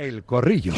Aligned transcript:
El 0.00 0.24
Corrillo. 0.24 0.72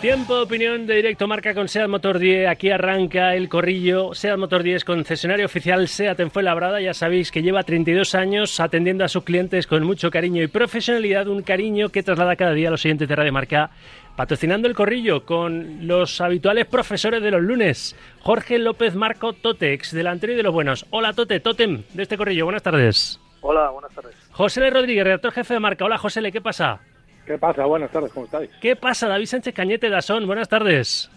Tiempo 0.00 0.34
de 0.34 0.42
opinión 0.42 0.86
de 0.86 0.94
directo 0.94 1.28
marca 1.28 1.52
con 1.52 1.68
SEAT 1.68 1.90
Motor 1.90 2.18
10. 2.18 2.48
Aquí 2.48 2.70
arranca 2.70 3.34
el 3.34 3.50
corrillo. 3.50 4.14
SEAT 4.14 4.38
Motor 4.38 4.62
10 4.62 4.86
concesionario 4.86 5.44
oficial 5.44 5.86
SEAT 5.88 6.20
en 6.20 6.30
Fuenlabrada. 6.30 6.80
Ya 6.80 6.94
sabéis 6.94 7.30
que 7.30 7.42
lleva 7.42 7.64
32 7.64 8.14
años 8.14 8.60
atendiendo 8.60 9.04
a 9.04 9.08
sus 9.08 9.24
clientes 9.24 9.66
con 9.66 9.84
mucho 9.84 10.10
cariño 10.10 10.42
y 10.42 10.46
profesionalidad. 10.46 11.28
Un 11.28 11.42
cariño 11.42 11.90
que 11.90 12.02
traslada 12.02 12.36
cada 12.36 12.54
día 12.54 12.68
a 12.68 12.70
los 12.70 12.80
siguientes 12.80 13.10
de 13.10 13.14
Radio 13.14 13.30
Marca. 13.30 13.72
Patrocinando 14.16 14.68
el 14.68 14.74
corrillo 14.74 15.26
con 15.26 15.86
los 15.86 16.18
habituales 16.22 16.64
profesores 16.64 17.22
de 17.22 17.30
los 17.30 17.42
lunes. 17.42 17.94
Jorge 18.22 18.58
López 18.58 18.94
Marco 18.94 19.34
Totex, 19.34 19.92
delantero 19.92 20.32
y 20.32 20.36
de 20.36 20.44
los 20.44 20.54
buenos. 20.54 20.86
Hola 20.88 21.12
Tote, 21.12 21.40
Totem 21.40 21.82
de 21.92 22.04
este 22.04 22.16
corrillo. 22.16 22.46
Buenas 22.46 22.62
tardes. 22.62 23.20
Hola, 23.42 23.68
buenas 23.68 23.92
tardes. 23.92 24.21
José 24.32 24.60
L. 24.60 24.70
Rodríguez, 24.70 25.04
redactor 25.04 25.32
jefe 25.32 25.54
de 25.54 25.60
marca. 25.60 25.84
Hola 25.84 25.98
José 25.98 26.20
L., 26.20 26.32
¿qué 26.32 26.40
pasa? 26.40 26.80
¿Qué 27.26 27.38
pasa? 27.38 27.64
Buenas 27.66 27.90
tardes, 27.90 28.12
¿cómo 28.12 28.26
estáis? 28.26 28.50
¿Qué 28.60 28.74
pasa? 28.76 29.08
David 29.08 29.26
Sánchez 29.26 29.54
Cañete 29.54 29.88
Dasón, 29.88 30.26
buenas 30.26 30.48
tardes. 30.48 31.10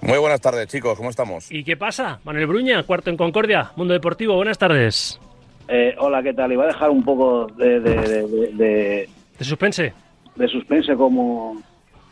Muy 0.00 0.18
buenas 0.18 0.40
tardes, 0.40 0.68
chicos, 0.68 0.96
¿cómo 0.98 1.08
estamos? 1.10 1.50
¿Y 1.50 1.64
qué 1.64 1.76
pasa? 1.76 2.20
Manuel 2.24 2.46
Bruña, 2.46 2.82
cuarto 2.82 3.08
en 3.10 3.16
Concordia, 3.16 3.72
Mundo 3.76 3.94
Deportivo, 3.94 4.34
buenas 4.36 4.58
tardes. 4.58 5.18
Eh, 5.66 5.94
hola, 5.98 6.22
¿qué 6.22 6.34
tal? 6.34 6.52
Iba 6.52 6.64
a 6.64 6.68
dejar 6.68 6.90
un 6.90 7.02
poco 7.02 7.46
de, 7.56 7.80
de, 7.80 7.94
de, 7.96 8.26
de, 8.52 9.08
¿De 9.38 9.44
suspense? 9.44 9.94
de 10.36 10.48
suspense 10.48 10.94
como... 10.94 11.62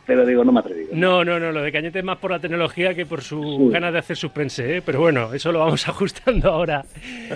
Pero 0.05 0.25
digo, 0.25 0.43
no 0.43 0.51
me 0.51 0.59
atreví. 0.59 0.87
No, 0.91 1.23
no, 1.23 1.39
no, 1.39 1.51
lo 1.53 1.61
de 1.61 1.71
Cañete 1.71 1.99
es 1.99 2.05
más 2.05 2.17
por 2.17 2.29
la 2.31 2.39
tecnología 2.39 2.93
que 2.93 3.05
por 3.05 3.21
su 3.21 3.41
Sí. 3.41 3.69
ganas 3.71 3.93
de 3.93 3.99
hacer 3.99 4.17
suspense, 4.17 4.77
¿eh? 4.77 4.81
pero 4.85 4.99
bueno, 4.99 5.33
eso 5.33 5.51
lo 5.53 5.59
vamos 5.59 5.87
ajustando 5.87 6.49
ahora. 6.49 6.83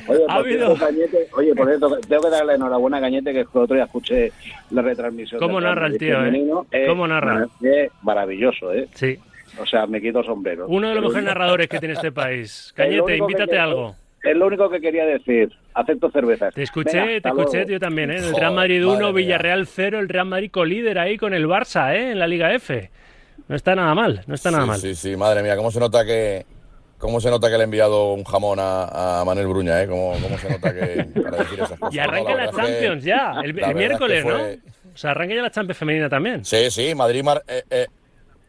Oye, 0.07 0.20
ha 0.27 0.35
por 0.35 0.45
habido... 0.45 0.76
Cañete, 0.76 1.27
oye, 1.34 1.55
por 1.55 1.67
cierto, 1.67 1.98
tengo 2.07 2.23
que 2.23 2.30
darle 2.30 2.55
enhorabuena 2.55 2.98
a 2.98 3.02
Cañete, 3.02 3.31
que 3.31 3.40
el 3.41 3.48
otro 3.53 3.73
día 3.76 3.85
escuché 3.85 4.34
la 4.71 4.81
retransmisión. 4.81 5.40
¿Cómo 5.40 5.62
narra 5.62 5.87
el 5.87 5.98
tío, 5.98 6.13
eh? 6.20 6.26
femenino. 6.26 6.65
Eh, 6.71 6.85
¿Cómo 6.90 7.07
narra? 7.07 7.48
eh, 7.63 7.90
maravilloso, 8.01 8.74
¿eh? 8.74 8.87
Sí, 8.93 9.18
O 9.62 9.65
sea, 9.65 9.87
me 9.87 10.02
quito 10.02 10.21
sombrero. 10.24 10.65
uno 10.68 10.90
de 10.90 10.96
los 10.96 11.04
Lo 11.04 11.09
mejores 11.09 11.26
narradores 11.26 11.68
que 11.70 11.79
tiene 11.79 11.93
este 11.93 12.12
país. 12.12 12.74
Cañete, 12.76 13.15
invítate 13.15 13.46
quería- 13.46 13.63
algo. 13.63 13.96
Es 14.32 14.36
lo 14.36 14.48
único 14.48 14.70
que 14.70 14.80
quería 14.82 15.06
decir. 15.06 15.50
Acepto 15.74 16.10
cervezas. 16.12 16.54
Te 16.54 16.64
escuché, 16.64 16.98
Venga, 17.00 17.22
te 17.22 17.30
escuché 17.30 17.58
luego. 17.58 17.72
yo 17.72 17.80
también, 17.80 18.12
¿eh? 18.12 18.16
El 18.18 18.24
Joder, 18.26 18.40
Real 18.40 18.54
Madrid 18.56 18.82
madre 18.84 18.98
1, 18.98 19.14
mía. 19.14 19.26
Villarreal 19.26 19.68
0, 19.68 20.00
el 20.00 20.10
Real 20.10 20.26
Madrid 20.26 20.52
líder 20.66 21.00
ahí 21.00 21.18
con 21.18 21.34
el 21.34 21.46
Barça, 21.48 21.94
¿eh? 21.96 22.12
En 22.12 22.20
la 22.20 22.28
Liga 22.28 22.54
F. 22.54 22.90
No 23.48 23.55
está 23.55 23.76
nada 23.76 23.94
mal, 23.96 24.24
no 24.28 24.36
está 24.36 24.52
nada 24.52 24.64
sí, 24.64 24.68
mal. 24.70 24.80
Sí, 24.80 24.96
sí, 24.96 25.16
madre 25.16 25.44
mía, 25.44 25.55
cómo 25.55 25.72
se 25.72 25.80
nota 25.80 26.04
que 26.05 26.46
cómo 26.98 27.22
se 27.22 27.30
nota 27.30 27.48
que 27.50 27.54
le 27.58 27.62
he 27.62 27.64
enviado 27.66 28.12
un 28.14 28.24
jamón 28.24 28.58
a, 28.60 29.20
a 29.22 29.24
Manuel 29.26 29.48
Bruña, 29.48 29.82
¿eh? 29.84 29.88
Cómo, 29.88 30.14
cómo 30.22 30.38
se 30.38 30.50
nota 30.50 30.74
que 30.74 31.05
para 31.22 31.38
decir 31.38 31.60
esas 31.60 31.80
cosas. 31.80 31.94
Y 31.94 31.98
No, 31.98 32.04
arranca 32.04 32.36
la 32.36 32.46
la, 32.46 32.52
que- 32.52 32.58
Champions 32.58 33.04
ya, 33.04 33.32
el, 33.32 33.34
la 33.34 33.38
el 33.42 33.54
verdad 33.54 33.68
es 33.68 33.68
que 33.68 33.74
miércoles, 33.76 34.24
fue- 34.24 34.34
¿no? 34.34 34.92
O 34.94 34.98
sea, 34.98 35.12
arranca 35.12 35.36
ya 35.36 35.42
la 35.44 35.52
Champions 35.52 35.78
femenina 35.78 36.10
también. 36.10 36.44
Sí, 36.44 36.72
sí, 36.72 36.96
Madrid, 36.96 37.24
Mar- 37.24 37.44
eh, 37.48 37.62
eh, 37.70 37.86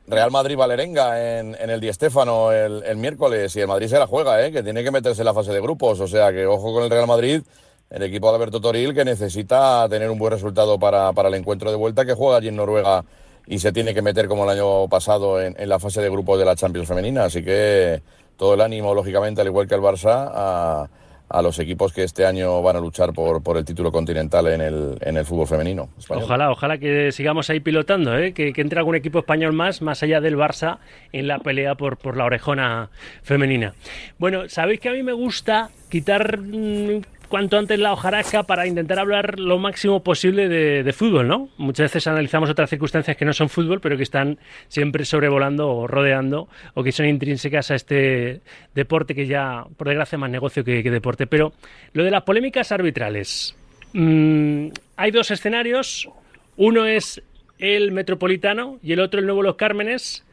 Real 0.08 0.30
Madrid 0.30 0.56
Valerenga 0.56 1.38
en, 1.38 1.56
en 1.60 1.70
el 1.70 1.80
Di 1.80 1.92
Stéfano 1.92 2.50
el, 2.50 2.82
el 2.84 2.96
miércoles. 2.96 3.54
Y 3.56 3.60
el 3.60 3.68
Madrid 3.68 3.88
se 3.88 3.98
la 3.98 4.06
juega, 4.06 4.44
¿eh? 4.44 4.50
Que 4.50 4.62
tiene 4.62 4.82
que 4.82 4.90
meterse 4.90 5.22
en 5.22 5.26
la 5.26 5.34
fase 5.34 5.52
de 5.52 5.60
grupos, 5.60 6.00
o 6.00 6.08
sea 6.08 6.32
que 6.32 6.46
ojo 6.46 6.72
con 6.72 6.84
el 6.84 6.90
Real 6.90 7.06
Madrid, 7.06 7.42
el 7.90 8.02
equipo 8.02 8.28
de 8.28 8.36
Alberto 8.36 8.60
Toril 8.60 8.94
que 8.94 9.04
necesita 9.04 9.86
tener 9.88 10.10
un 10.10 10.18
buen 10.18 10.32
resultado 10.32 10.78
para, 10.78 11.12
para 11.12 11.28
el 11.28 11.34
encuentro 11.34 11.70
de 11.70 11.76
vuelta 11.76 12.04
que 12.04 12.14
juega 12.14 12.38
allí 12.38 12.48
en 12.48 12.56
Noruega 12.56 13.04
y 13.46 13.58
se 13.58 13.72
tiene 13.72 13.94
que 13.94 14.02
meter 14.02 14.28
como 14.28 14.44
el 14.44 14.50
año 14.50 14.88
pasado 14.88 15.40
en, 15.40 15.54
en 15.58 15.68
la 15.68 15.78
fase 15.78 16.02
de 16.02 16.10
grupos 16.10 16.38
de 16.38 16.44
la 16.44 16.54
Champions 16.54 16.88
femenina, 16.88 17.24
así 17.24 17.42
que 17.42 18.02
todo 18.36 18.54
el 18.54 18.60
ánimo, 18.60 18.94
lógicamente, 18.94 19.40
al 19.40 19.48
igual 19.48 19.66
que 19.66 19.74
el 19.74 19.80
Barça, 19.80 20.30
a, 20.32 20.88
a 21.28 21.42
los 21.42 21.58
equipos 21.58 21.92
que 21.92 22.04
este 22.04 22.24
año 22.24 22.62
van 22.62 22.76
a 22.76 22.80
luchar 22.80 23.12
por, 23.12 23.42
por 23.42 23.56
el 23.56 23.64
título 23.64 23.92
continental 23.92 24.46
en 24.48 24.60
el, 24.60 24.98
en 25.00 25.16
el 25.16 25.24
fútbol 25.24 25.46
femenino. 25.46 25.90
Ojalá, 26.08 26.50
ojalá 26.50 26.78
que 26.78 27.12
sigamos 27.12 27.50
ahí 27.50 27.60
pilotando, 27.60 28.16
¿eh? 28.18 28.32
que, 28.32 28.52
que 28.52 28.60
entre 28.60 28.78
algún 28.78 28.94
equipo 28.94 29.18
español 29.18 29.52
más, 29.52 29.82
más 29.82 30.02
allá 30.02 30.20
del 30.20 30.36
Barça, 30.36 30.78
en 31.12 31.28
la 31.28 31.38
pelea 31.38 31.74
por, 31.74 31.98
por 31.98 32.16
la 32.16 32.24
orejona 32.24 32.90
femenina. 33.22 33.74
Bueno, 34.18 34.48
sabéis 34.48 34.80
que 34.80 34.88
a 34.88 34.92
mí 34.92 35.02
me 35.02 35.12
gusta 35.12 35.70
quitar 35.90 36.38
mm, 36.38 37.02
cuanto 37.28 37.58
antes 37.58 37.78
la 37.78 37.92
hojarasca 37.92 38.42
para 38.42 38.66
intentar 38.66 38.98
hablar 38.98 39.38
lo 39.38 39.58
máximo 39.58 40.02
posible 40.02 40.48
de, 40.48 40.92
fútbol, 40.92 41.28
¿no? 41.28 41.48
Muchas 41.58 41.84
veces 41.92 42.06
analizamos 42.06 42.50
otras 42.50 42.70
circunstancias 42.70 43.16
que 43.16 43.24
no 43.24 43.32
son 43.32 43.48
fútbol, 43.48 43.80
pero 43.80 43.96
que 43.96 44.02
están 44.02 44.38
siempre 44.68 45.04
sobrevolando 45.04 45.68
o 45.68 45.86
rodeando 45.86 46.48
o 46.74 46.82
que 46.82 46.92
son 46.92 47.06
intrínsecas 47.06 47.70
a 47.70 47.74
este 47.74 48.40
deporte 48.74 49.14
que 49.14 49.26
ya, 49.26 49.64
por 49.76 49.88
desgracia, 49.88 50.16
es 50.16 50.20
más 50.20 50.30
negocio 50.30 50.64
que, 50.64 50.82
que 50.82 50.90
deporte. 50.90 51.26
Pero 51.26 51.52
lo 51.92 52.04
de 52.04 52.10
las 52.10 52.22
polémicas 52.22 52.72
arbitrales. 52.72 53.54
Mm, 53.92 54.68
hay 54.96 55.10
dos 55.10 55.30
escenarios. 55.30 56.08
Uno 56.56 56.86
es 56.86 57.22
el 57.58 57.92
Metropolitano 57.92 58.78
y 58.82 58.92
el 58.92 59.00
otro 59.00 59.20
el 59.20 59.26
Nuevo 59.26 59.42
Los 59.42 59.56
Cármenes. 59.56 60.24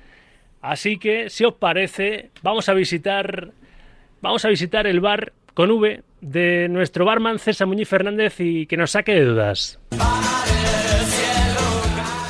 Así 0.61 0.97
que, 0.97 1.29
si 1.29 1.43
os 1.43 1.53
parece, 1.53 2.31
vamos 2.41 2.69
a 2.69 2.73
visitar, 2.73 3.51
vamos 4.21 4.45
a 4.45 4.49
visitar 4.49 4.87
el 4.87 4.99
bar 4.99 5.33
con 5.55 5.71
V 5.71 6.03
de 6.21 6.67
nuestro 6.69 7.05
barman 7.05 7.39
César 7.39 7.65
Muñiz 7.65 7.87
Fernández 7.87 8.35
y 8.39 8.67
que 8.67 8.77
nos 8.77 8.91
saque 8.91 9.13
de 9.13 9.25
dudas. 9.25 9.79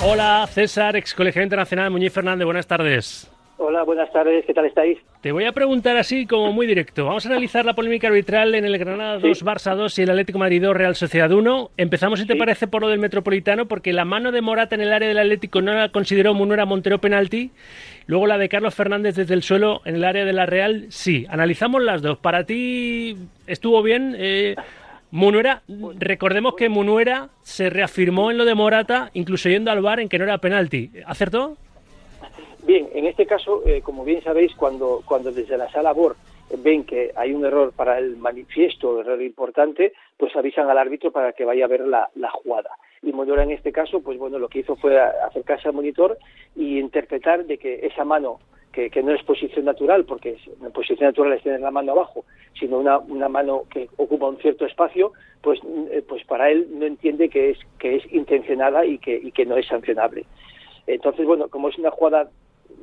Hola, 0.01 0.47
César, 0.49 0.95
ex 0.95 1.13
colegiado 1.13 1.43
internacional 1.43 1.91
Muñiz 1.91 2.13
Fernández, 2.13 2.45
buenas 2.45 2.67
tardes. 2.67 3.29
Hola, 3.57 3.83
buenas 3.83 4.11
tardes, 4.11 4.43
¿qué 4.45 4.53
tal 4.53 4.65
estáis? 4.65 4.97
Te 5.21 5.31
voy 5.31 5.45
a 5.45 5.53
preguntar 5.53 5.95
así 5.95 6.25
como 6.27 6.51
muy 6.51 6.67
directo. 6.67 7.05
Vamos 7.05 7.25
a 7.25 7.29
analizar 7.29 7.63
la 7.65 7.73
polémica 7.73 8.09
arbitral 8.09 8.53
en 8.53 8.65
el 8.65 8.77
Granada 8.77 9.17
2, 9.17 9.45
Barça 9.45 9.75
2 9.77 9.97
y 9.97 10.01
el 10.01 10.09
Atlético 10.09 10.39
Madrid 10.39 10.61
2, 10.61 10.75
Real 10.75 10.93
Sociedad 10.95 11.31
1. 11.31 11.71
Empezamos, 11.77 12.19
si 12.19 12.27
te 12.27 12.33
Sí. 12.33 12.39
parece, 12.39 12.67
por 12.67 12.81
lo 12.81 12.89
del 12.89 12.99
Metropolitano, 12.99 13.65
porque 13.65 13.93
la 13.93 14.03
mano 14.03 14.33
de 14.33 14.41
Morata 14.41 14.75
en 14.75 14.81
el 14.81 14.91
área 14.91 15.07
del 15.07 15.17
Atlético 15.19 15.61
no 15.61 15.73
la 15.73 15.87
consideró 15.87 16.33
Munera 16.33 16.65
Montero 16.65 16.99
penalti. 16.99 17.51
Luego 18.07 18.27
la 18.27 18.37
de 18.37 18.49
Carlos 18.49 18.75
Fernández 18.75 19.15
desde 19.15 19.33
el 19.33 19.41
suelo 19.41 19.81
en 19.85 19.95
el 19.95 20.03
área 20.03 20.25
de 20.25 20.33
la 20.33 20.45
Real, 20.45 20.87
sí. 20.89 21.25
Analizamos 21.29 21.81
las 21.81 22.01
dos. 22.01 22.17
Para 22.17 22.43
ti, 22.43 23.15
¿estuvo 23.47 23.81
bien? 23.83 24.15
Eh, 24.19 24.55
Munuera, 25.11 25.61
recordemos 25.97 26.55
que 26.55 26.67
Munuera 26.67 27.29
se 27.41 27.69
reafirmó 27.69 28.31
en 28.31 28.37
lo 28.37 28.43
de 28.43 28.53
Morata, 28.53 29.11
incluso 29.13 29.47
yendo 29.47 29.71
al 29.71 29.81
bar 29.81 30.01
en 30.01 30.09
que 30.09 30.17
no 30.17 30.25
era 30.25 30.39
penalti. 30.39 30.91
¿Acertó? 31.05 31.55
Bien, 32.65 32.89
en 32.93 33.05
este 33.05 33.27
caso, 33.27 33.61
eh, 33.67 33.81
como 33.83 34.03
bien 34.03 34.23
sabéis, 34.23 34.55
cuando, 34.55 35.03
cuando 35.05 35.31
desde 35.31 35.55
la 35.55 35.69
sala 35.69 35.93
BOR 35.93 36.15
ven 36.63 36.83
que 36.83 37.11
hay 37.15 37.31
un 37.31 37.45
error 37.45 37.71
para 37.73 37.99
el 37.99 38.17
manifiesto, 38.17 39.01
error 39.01 39.21
importante, 39.21 39.93
pues 40.17 40.35
avisan 40.35 40.67
al 40.67 40.79
árbitro 40.79 41.11
para 41.11 41.33
que 41.33 41.45
vaya 41.45 41.65
a 41.65 41.67
ver 41.67 41.81
la, 41.81 42.09
la 42.15 42.31
jugada. 42.31 42.71
Y 43.03 43.13
Monora 43.13 43.43
en 43.43 43.51
este 43.51 43.71
caso, 43.71 44.01
pues 44.01 44.17
bueno, 44.17 44.39
lo 44.39 44.49
que 44.49 44.59
hizo 44.59 44.75
fue 44.77 44.99
acercarse 44.99 45.67
al 45.67 45.75
monitor 45.75 46.17
y 46.55 46.79
interpretar 46.79 47.45
de 47.45 47.59
que 47.59 47.85
esa 47.85 48.03
mano, 48.03 48.39
que, 48.71 48.89
que 48.89 49.03
no 49.03 49.13
es 49.13 49.21
posición 49.21 49.65
natural, 49.65 50.05
porque 50.05 50.37
una 50.59 50.71
posición 50.71 51.09
natural 51.09 51.33
es 51.33 51.43
tener 51.43 51.61
la 51.61 51.69
mano 51.69 51.91
abajo, 51.91 52.25
sino 52.59 52.79
una, 52.79 52.97
una 52.97 53.29
mano 53.29 53.65
que 53.69 53.89
ocupa 53.97 54.27
un 54.27 54.37
cierto 54.37 54.65
espacio, 54.65 55.13
pues, 55.41 55.59
eh, 55.91 56.03
pues 56.07 56.23
para 56.25 56.49
él 56.49 56.67
no 56.71 56.87
entiende 56.87 57.29
que 57.29 57.51
es, 57.51 57.59
que 57.77 57.97
es 57.97 58.11
intencionada 58.11 58.87
y 58.87 58.97
que, 58.97 59.15
y 59.15 59.31
que 59.31 59.45
no 59.45 59.55
es 59.55 59.67
sancionable. 59.67 60.25
Entonces, 60.87 61.27
bueno, 61.27 61.47
como 61.47 61.69
es 61.69 61.77
una 61.77 61.91
jugada 61.91 62.29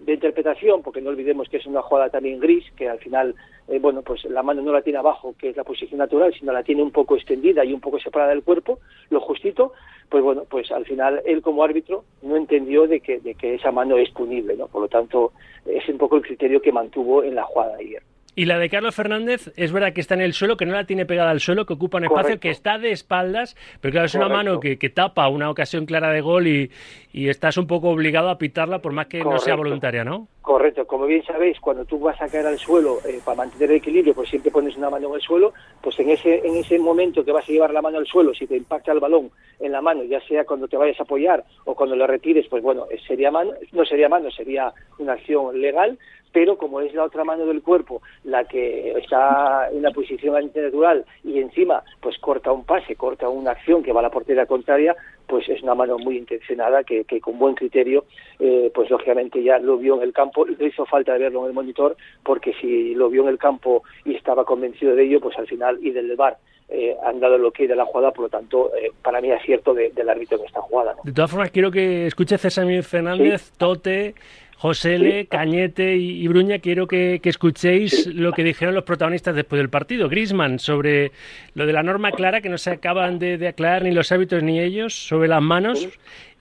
de 0.05 0.15
interpretación, 0.15 0.83
porque 0.83 1.01
no 1.01 1.11
olvidemos 1.11 1.49
que 1.49 1.59
es 1.59 1.67
una 1.67 1.83
jugada 1.83 2.11
también 2.11 2.41
gris, 2.41 2.65
que 2.77 2.89
al 2.89 2.99
final, 2.99 3.35
eh, 3.69 3.79
bueno, 3.79 4.03
pues 4.03 4.25
la 4.25 4.43
mano 4.43 4.63
no 4.63 4.73
la 4.73 4.83
tiene 4.83 4.99
abajo, 4.99 5.35
que 5.39 5.51
es 5.51 5.57
la 5.57 5.65
posición 5.65 5.99
natural, 5.99 6.35
sino 6.39 6.53
la 6.53 6.63
tiene 6.63 6.83
un 6.83 6.91
poco 6.91 7.17
extendida 7.17 7.65
y 7.65 7.73
un 7.73 7.81
poco 7.81 7.99
separada 8.01 8.31
del 8.31 8.43
cuerpo, 8.43 8.81
lo 9.11 9.21
justito, 9.21 9.73
pues 10.09 10.23
bueno, 10.25 10.45
pues 10.49 10.71
al 10.73 10.85
final 10.85 11.23
él 11.25 11.41
como 11.41 11.63
árbitro 11.63 12.05
no 12.23 12.37
entendió 12.37 12.87
de 12.87 13.01
que, 13.01 13.21
de 13.21 13.35
que 13.35 13.55
esa 13.55 13.71
mano 13.71 13.97
es 13.97 14.11
punible, 14.11 14.57
¿no? 14.57 14.67
Por 14.67 14.83
lo 14.83 14.89
tanto, 14.89 15.33
es 15.67 15.89
un 15.89 15.99
poco 15.99 16.17
el 16.17 16.23
criterio 16.23 16.61
que 16.61 16.73
mantuvo 16.73 17.23
en 17.23 17.35
la 17.37 17.45
jugada 17.45 17.77
ayer. 17.77 18.03
Y 18.35 18.47
la 18.47 18.59
de 18.59 18.71
Carlos 18.71 18.95
Fernández 18.95 19.53
es 19.57 19.73
verdad 19.73 19.93
que 19.93 20.01
está 20.01 20.15
en 20.15 20.23
el 20.23 20.33
suelo, 20.33 20.57
que 20.57 20.65
no 20.65 20.73
la 20.73 20.87
tiene 20.87 21.05
pegada 21.05 21.31
al 21.31 21.41
suelo, 21.41 21.67
que 21.67 21.75
ocupa 21.75 21.99
un 21.99 22.05
espacio, 22.05 22.23
Correcto. 22.23 22.41
que 22.41 22.51
está 22.51 22.79
de 22.79 22.91
espaldas, 22.91 23.57
pero 23.83 23.93
claro, 23.93 24.07
es 24.07 24.15
una 24.15 24.29
mano 24.29 24.59
que, 24.59 24.79
que 24.79 24.89
tapa 24.89 25.29
una 25.29 25.51
ocasión 25.51 25.85
clara 25.85 26.11
de 26.13 26.23
gol 26.23 26.47
y, 26.47 26.71
y 27.13 27.29
estás 27.29 27.59
un 27.59 27.67
poco 27.67 27.91
obligado 27.91 28.31
a 28.31 28.39
pitarla 28.39 28.81
por 28.81 28.93
más 28.93 29.07
que 29.07 29.23
no 29.23 29.39
sea 29.39 29.55
voluntaria, 29.55 30.03
¿no? 30.03 30.29
Correcto, 30.41 30.87
como 30.87 31.05
bien 31.07 31.23
sabéis, 31.25 31.61
cuando 31.61 31.85
tú 31.85 31.99
vas 32.01 32.21
a 32.21 32.29
caer 32.29 32.47
al 32.47 32.59
suelo 32.59 32.99
eh, 33.07 33.21
para 33.25 33.37
mantener 33.37 33.71
el 33.71 33.77
equilibrio, 33.77 34.15
pues 34.15 34.31
siempre 34.31 34.51
pones 34.51 34.77
una 34.77 34.91
mano 34.91 35.09
en 35.09 35.15
el 35.15 35.21
suelo, 35.21 35.53
pues 35.83 35.99
en 36.01 36.09
ese, 36.11 36.41
en 36.45 36.57
ese 36.57 36.79
momento 36.79 37.25
que 37.25 37.33
vas 37.33 37.49
a 37.49 37.53
llevar 37.53 37.73
la 37.73 37.83
mano 37.83 37.99
al 37.99 38.07
suelo, 38.07 38.35
si 38.35 38.47
te 38.47 38.57
impacta 38.57 38.93
el 38.93 39.01
balón 39.01 39.31
en 39.61 39.73
la 39.73 39.83
mano, 39.83 40.03
ya 40.05 40.21
sea 40.23 40.45
cuando 40.45 40.67
te 40.69 40.77
vayas 40.77 40.99
a 40.99 41.03
apoyar 41.05 41.45
o 41.67 41.75
cuando 41.75 41.95
lo 41.95 42.07
retires, 42.07 42.47
pues 42.49 42.63
bueno, 42.63 42.87
eh, 42.91 42.99
sería 43.07 43.31
mano, 43.31 43.53
no 43.73 43.85
sería 43.85 44.09
mano, 44.09 44.31
sería 44.31 44.73
una 44.99 45.13
acción 45.13 45.61
legal, 45.61 45.99
pero 46.33 46.57
como 46.57 46.81
es 46.81 46.93
la 46.95 47.05
otra 47.05 47.25
mano 47.25 47.47
del 47.47 47.63
cuerpo 47.63 48.03
la 48.25 48.45
que 48.45 48.93
está 48.99 49.69
en 49.71 49.79
una 49.79 49.91
posición 49.91 50.37
antinatural 50.37 51.05
y 51.25 51.39
encima 51.39 51.83
pues 52.01 52.19
corta 52.19 52.53
un 52.53 52.65
pase, 52.65 52.97
corta 52.97 53.29
una 53.29 53.53
acción 53.53 53.83
que 53.83 53.93
va 53.93 54.01
a 54.01 54.05
la 54.05 54.11
portería 54.11 54.47
contraria, 54.47 54.97
pues 55.27 55.49
es 55.49 55.63
una 55.63 55.75
mano 55.75 55.99
muy 55.99 56.17
intencionada 56.17 56.85
que, 56.85 57.05
que 57.05 57.21
con 57.21 57.39
buen 57.39 57.55
criterio, 57.55 58.05
eh, 58.39 58.71
pues 58.75 58.91
lógicamente 58.91 59.43
ya 59.43 59.59
lo 59.59 59.79
vio 59.79 59.97
en 59.97 60.03
el 60.03 60.13
campo 60.13 60.47
no 60.47 60.67
hizo 60.67 60.87
falta 60.87 61.13
de 61.13 61.21
verlo 61.21 61.43
en 61.43 61.49
el 61.49 61.53
monitor 61.53 61.97
porque 62.23 62.53
si 62.61 62.95
lo 62.95 63.09
vio 63.09 63.23
en 63.23 63.29
el 63.29 63.39
campo 63.39 63.83
y 64.05 64.15
estaba 64.15 64.45
convencido 64.45 64.95
de 64.95 65.05
ello, 65.05 65.21
pues 65.21 65.39
al 65.39 65.47
final 65.47 65.79
y 65.83 65.91
del 65.91 66.17
bar 66.17 66.39
eh, 66.69 66.97
han 67.05 67.21
dado 67.21 67.37
lo 67.37 67.51
que 67.51 67.69
de 67.69 67.77
la 67.77 67.85
jugada, 67.85 68.13
por 68.13 68.25
lo 68.25 68.29
tanto, 68.31 68.75
eh, 68.75 68.91
para 69.03 69.21
mí 69.21 69.31
acierto 69.31 69.75
de, 69.75 69.91
del 69.91 70.09
árbitro 70.09 70.39
en 70.39 70.47
esta 70.47 70.63
jugada. 70.63 70.95
De 71.05 71.13
todas 71.13 71.31
formas, 71.31 71.51
quiero 71.51 71.71
que 71.71 72.07
escuche 72.07 72.39
César 72.39 72.67
Fernández, 72.83 73.53
Tote, 73.59 74.15
José 74.63 74.95
L., 74.95 75.27
Cañete 75.27 75.97
y, 75.97 76.29
Bruña, 76.29 76.61
quiero 76.61 76.87
que, 76.87 77.21
escuchéis 77.25 78.07
lo 78.07 78.31
que 78.31 78.45
dijeron 78.45 78.77
los 78.77 78.85
protagonistas 78.85 79.35
después 79.35 79.59
del 79.59 79.69
partido. 79.69 80.09
Grisman, 80.09 80.61
sobre 80.61 81.11
lo 81.55 81.67
de 81.67 81.73
la 81.73 81.83
norma 81.83 82.13
clara 82.13 82.41
que 82.41 82.49
no 82.49 82.57
se 82.59 82.71
acaban 82.71 83.19
de, 83.19 83.49
aclarar 83.49 83.83
ni 83.83 83.91
los 83.91 84.13
árbitros 84.13 84.45
ni 84.45 84.61
ellos, 84.61 84.95
sobre 84.95 85.27
las 85.27 85.43
manos. 85.43 85.89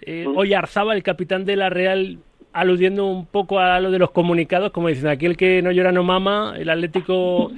Eh, 0.01 0.27
hoy 0.35 0.53
Arzaba, 0.53 0.93
el 0.93 1.01
capitán 1.01 1.45
de 1.45 1.55
la 1.55 1.71
Real, 1.71 2.19
aludiendo 2.53 3.07
un 3.07 3.25
poco 3.25 3.57
a 3.57 3.79
lo 3.79 3.89
de 3.89 3.97
los 3.97 4.11
comunicados, 4.11 4.71
como 4.71 4.89
diciendo, 4.89 5.09
aquí 5.09 5.25
el 5.25 5.35
que 5.35 5.63
no 5.63 5.71
llora 5.71 5.91
no 5.91 6.03
mama, 6.03 6.53
el 6.59 6.69
Atlético 6.69 7.51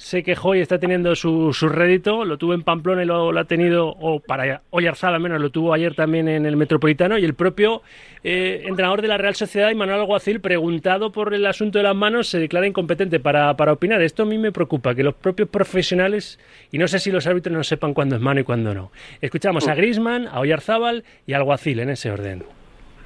se 0.00 0.22
quejó 0.22 0.54
y 0.54 0.60
está 0.60 0.78
teniendo 0.78 1.14
su, 1.14 1.52
su 1.52 1.68
rédito, 1.68 2.24
lo 2.24 2.38
tuvo 2.38 2.54
en 2.54 2.62
Pamplona 2.62 3.02
y 3.02 3.06
lo, 3.06 3.38
ha 3.38 3.44
tenido, 3.44 3.86
o 3.86 4.18
para 4.18 4.62
Oyarzal 4.70 5.14
al 5.14 5.20
menos, 5.20 5.42
lo 5.42 5.50
tuvo 5.50 5.74
ayer 5.74 5.94
también 5.94 6.26
en 6.26 6.46
el 6.46 6.56
Metropolitano, 6.56 7.18
y 7.18 7.24
el 7.26 7.34
propio 7.34 7.82
eh, 8.24 8.62
entrenador 8.64 9.02
de 9.02 9.08
la 9.08 9.18
Real 9.18 9.34
Sociedad, 9.34 9.70
Manuel 9.74 10.00
Alguacil, 10.00 10.40
preguntado 10.40 11.12
por 11.12 11.34
el 11.34 11.44
asunto 11.44 11.76
de 11.76 11.84
las 11.84 11.94
manos, 11.94 12.28
se 12.28 12.38
declara 12.38 12.66
incompetente 12.66 13.20
para, 13.20 13.54
para 13.58 13.74
opinar. 13.74 14.00
Esto 14.00 14.22
a 14.22 14.26
mí 14.26 14.38
me 14.38 14.52
preocupa, 14.52 14.94
que 14.94 15.02
los 15.02 15.14
propios 15.14 15.50
profesionales, 15.50 16.38
y 16.72 16.78
no 16.78 16.88
sé 16.88 16.98
si 16.98 17.10
los 17.10 17.26
árbitros 17.26 17.54
no 17.54 17.62
sepan 17.62 17.92
cuándo 17.92 18.16
es 18.16 18.22
mano 18.22 18.40
y 18.40 18.44
cuándo 18.44 18.72
no. 18.72 18.92
Escuchamos 19.20 19.68
a 19.68 19.74
Grisman, 19.74 20.28
a 20.28 20.40
Oyarzábal 20.40 21.04
y 21.26 21.34
a 21.34 21.36
Alguacil 21.36 21.78
en 21.78 21.90
ese 21.90 22.10
orden. 22.10 22.44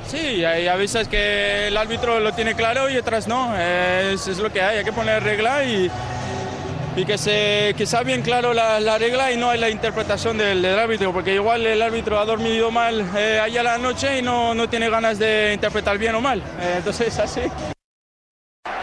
Sí, 0.05 0.45
hay 0.45 0.79
veces 0.79 1.09
que 1.09 1.69
el 1.69 1.77
árbitro 1.77 2.21
lo 2.21 2.33
tiene 2.33 2.55
claro 2.55 2.89
y 2.89 2.97
otras 2.97 3.27
no. 3.27 3.59
Es, 3.59 4.29
es 4.29 4.39
lo 4.39 4.53
que 4.53 4.61
hay, 4.61 4.79
hay 4.79 4.85
que 4.85 4.93
poner 4.93 5.23
regla 5.23 5.65
y, 5.65 5.91
y 6.97 7.05
que, 7.05 7.19
se, 7.19 7.75
que 7.77 7.87
sea 7.87 8.03
bien 8.03 8.23
claro 8.23 8.55
la, 8.55 8.79
la, 8.81 8.99
regla 8.99 9.33
y 9.33 9.37
no 9.37 9.51
hay 9.51 9.59
la 9.59 9.69
interpretación 9.69 10.39
del, 10.39 10.63
del, 10.63 10.79
árbitro, 10.79 11.13
porque 11.13 11.35
igual 11.35 11.67
el 11.67 11.83
árbitro 11.83 12.19
ha 12.19 12.25
dormido 12.25 12.71
mal 12.71 13.05
eh, 13.17 13.41
allá 13.41 13.63
la 13.63 13.79
noche 13.79 14.19
y 14.19 14.23
no, 14.23 14.55
no, 14.55 14.69
tiene 14.69 14.89
ganas 14.89 15.19
de 15.19 15.53
interpretar 15.55 15.99
bien 15.99 16.15
o 16.15 16.21
mal. 16.21 16.39
Eh, 16.39 16.75
entonces, 16.79 17.19
así. 17.19 17.43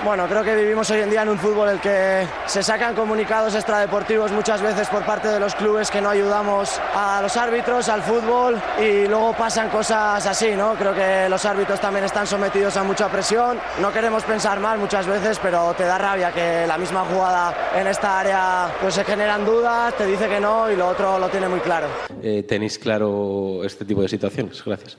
Bueno, 0.04 0.28
creo 0.28 0.44
que 0.44 0.56
vivimos 0.56 0.90
hoy 0.90 1.02
en 1.02 1.12
día 1.12 1.22
en 1.22 1.30
un 1.30 1.38
fútbol 1.38 1.70
en 1.70 1.76
el 1.76 1.80
que 1.80 2.28
se 2.48 2.64
sacan 2.64 2.96
comunicados 2.96 3.54
extradeportivos 3.54 4.32
muchas 4.32 4.60
veces 4.60 4.88
por 4.90 5.06
parte 5.06 5.28
de 5.28 5.40
los 5.40 5.54
clubes 5.54 5.92
que 5.92 6.02
no 6.02 6.10
ayudamos 6.10 6.82
a 6.96 7.22
los 7.22 7.38
árbitros, 7.38 7.88
al 7.88 8.02
fútbol 8.02 8.60
y 8.80 9.08
luego 9.08 9.34
pasan 9.34 9.70
cosas 9.70 10.26
así, 10.26 10.56
¿no? 10.56 10.74
Creo 10.74 10.96
que 10.96 11.30
los 11.30 11.46
árbitros 11.46 11.80
también 11.80 12.06
están 12.06 12.26
sometidos 12.26 12.78
a 12.78 12.84
mucha 12.84 13.10
presión. 13.10 13.60
No 13.80 13.94
queremos 13.94 14.24
pensar 14.24 14.60
mal 14.60 14.80
muchas 14.80 15.06
veces, 15.06 15.38
pero 15.38 15.72
te 15.76 15.84
da 15.84 16.00
rabia 16.00 16.32
que 16.32 16.66
la 16.66 16.80
misma 16.80 17.06
jugada 17.06 17.72
en 17.76 17.86
esta 17.86 18.20
área 18.20 18.72
pues 18.82 18.96
se 18.96 19.04
generan 19.04 19.46
dudas, 19.46 19.96
te 19.96 20.08
dice 20.08 20.28
que 20.28 20.40
no 20.40 20.72
y 20.72 20.76
lo 20.76 20.88
otro 20.88 21.20
lo 21.20 21.30
tiene 21.30 21.48
muy 21.48 21.60
claro. 21.60 21.88
Eh, 22.24 22.42
¿Tenéis 22.42 22.80
claro 22.80 23.64
este 23.64 23.86
tipo 23.86 24.02
de 24.02 24.08
situaciones? 24.08 24.64
Gracias. 24.66 24.98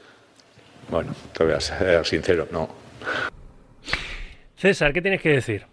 Bueno, 0.88 1.12
te 1.36 1.42
voy 1.42 1.54
a 1.54 1.60
ser 1.60 2.06
sincero, 2.06 2.46
no. 2.52 2.68
César, 4.62 4.92
¿qué 4.92 5.02
tienes 5.02 5.20
que 5.20 5.30
decir? 5.30 5.64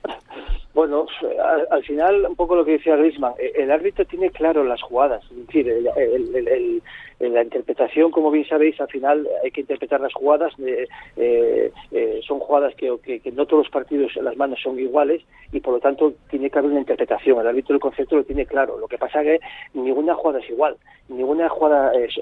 Bueno, 0.74 1.06
al, 1.70 1.84
final, 1.84 2.26
un 2.28 2.36
poco 2.36 2.56
lo 2.56 2.66
que 2.66 2.72
decía 2.72 2.96
Griezmann, 2.96 3.34
eh, 3.38 3.52
el 3.58 3.70
árbitro 3.70 4.04
tiene 4.06 4.32
claro 4.32 4.64
las 4.64 4.82
jugadas, 4.82 5.24
es 5.30 5.46
decir, 5.46 5.70
el, 5.70 6.82
en 7.20 7.34
la 7.34 7.44
interpretación, 7.44 8.12
como 8.12 8.32
bien 8.32 8.48
sabéis, 8.48 8.80
al 8.80 8.88
final 8.88 9.28
hay 9.44 9.52
que 9.52 9.62
interpretar 9.62 10.00
las 10.00 10.14
jugadas. 10.14 10.54
Eh, 10.60 10.88
eh, 11.18 11.72
eh, 11.92 12.20
son 12.26 12.40
jugadas 12.40 12.74
que, 12.76 12.90
no 13.34 13.46
todos 13.46 13.66
los 13.66 13.72
partidos 13.72 14.16
las 14.18 14.38
manos 14.38 14.60
son 14.62 14.80
iguales 14.80 15.22
y 15.52 15.60
por 15.60 15.74
lo 15.74 15.80
tanto 15.80 16.14
tiene 16.30 16.50
que 16.50 16.60
haber 16.60 16.72
una 16.72 16.80
interpretación. 16.82 17.40
El 17.40 17.48
árbitro 17.48 17.74
del 17.74 17.82
concepto 17.82 18.16
lo 18.16 18.24
tiene 18.24 18.46
claro. 18.46 18.78
Lo 18.78 18.88
que 18.88 18.98
pasa 18.98 19.22
es 19.22 19.40
que 19.40 19.48
ninguna 19.74 20.16
jugada 20.16 20.40
es 20.40 20.50
igual, 20.50 20.78
ninguna 21.10 21.50
jugada 21.50 21.94
es, 21.94 22.14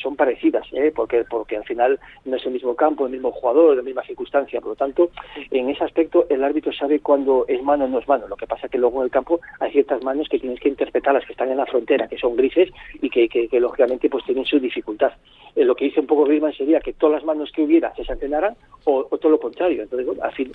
son 0.00 0.16
parecidas, 0.16 0.66
porque 0.94 1.24
porque 1.28 1.56
al 1.56 1.64
final 1.64 1.98
no 2.24 2.36
es 2.36 2.46
el 2.46 2.52
mismo 2.52 2.74
campo, 2.74 3.06
el 3.06 3.12
mismo 3.12 3.32
jugador, 3.32 3.76
la 3.76 3.82
misma 3.82 4.02
circunstancia. 4.04 4.60
Por 4.60 4.70
lo 4.70 4.76
tanto, 4.76 5.10
en 5.50 5.68
ese 5.68 5.84
aspecto 5.84 6.26
el 6.28 6.42
árbitro 6.42 6.72
sabe 6.72 7.00
cuándo 7.00 7.44
es 7.48 7.62
mano 7.62 7.84
o 7.84 7.88
no 7.88 7.98
es 7.98 8.08
mano. 8.08 8.28
Lo 8.28 8.36
que 8.36 8.46
pasa 8.46 8.66
es 8.66 8.72
que 8.72 8.78
luego 8.78 9.00
en 9.00 9.04
el 9.04 9.10
campo 9.10 9.40
hay 9.60 9.72
ciertas 9.72 10.02
manos 10.02 10.28
que 10.28 10.38
tienes 10.38 10.60
que 10.60 10.68
interpretar, 10.68 11.14
las 11.14 11.24
que 11.26 11.32
están 11.32 11.50
en 11.50 11.56
la 11.56 11.66
frontera, 11.66 12.08
que 12.08 12.18
son 12.18 12.36
grises 12.36 12.70
y 13.00 13.10
que, 13.10 13.28
que, 13.28 13.60
lógicamente 13.60 14.08
pues 14.08 14.24
tienen 14.24 14.37
en 14.38 14.46
su 14.46 14.58
dificultad. 14.58 15.12
Eh, 15.58 15.64
lo 15.64 15.74
que 15.74 15.86
dice 15.86 15.98
un 15.98 16.06
poco 16.06 16.24
Griezmann 16.24 16.52
sería 16.52 16.78
que 16.80 16.92
todas 16.92 17.14
las 17.14 17.24
manos 17.24 17.50
que 17.50 17.62
hubiera 17.62 17.92
se 17.96 18.04
sancionaran 18.04 18.54
o, 18.84 19.04
todo 19.04 19.30
lo 19.30 19.40
contrario. 19.40 19.82
Entonces, 19.82 20.06
bueno, 20.06 20.22
así, 20.22 20.50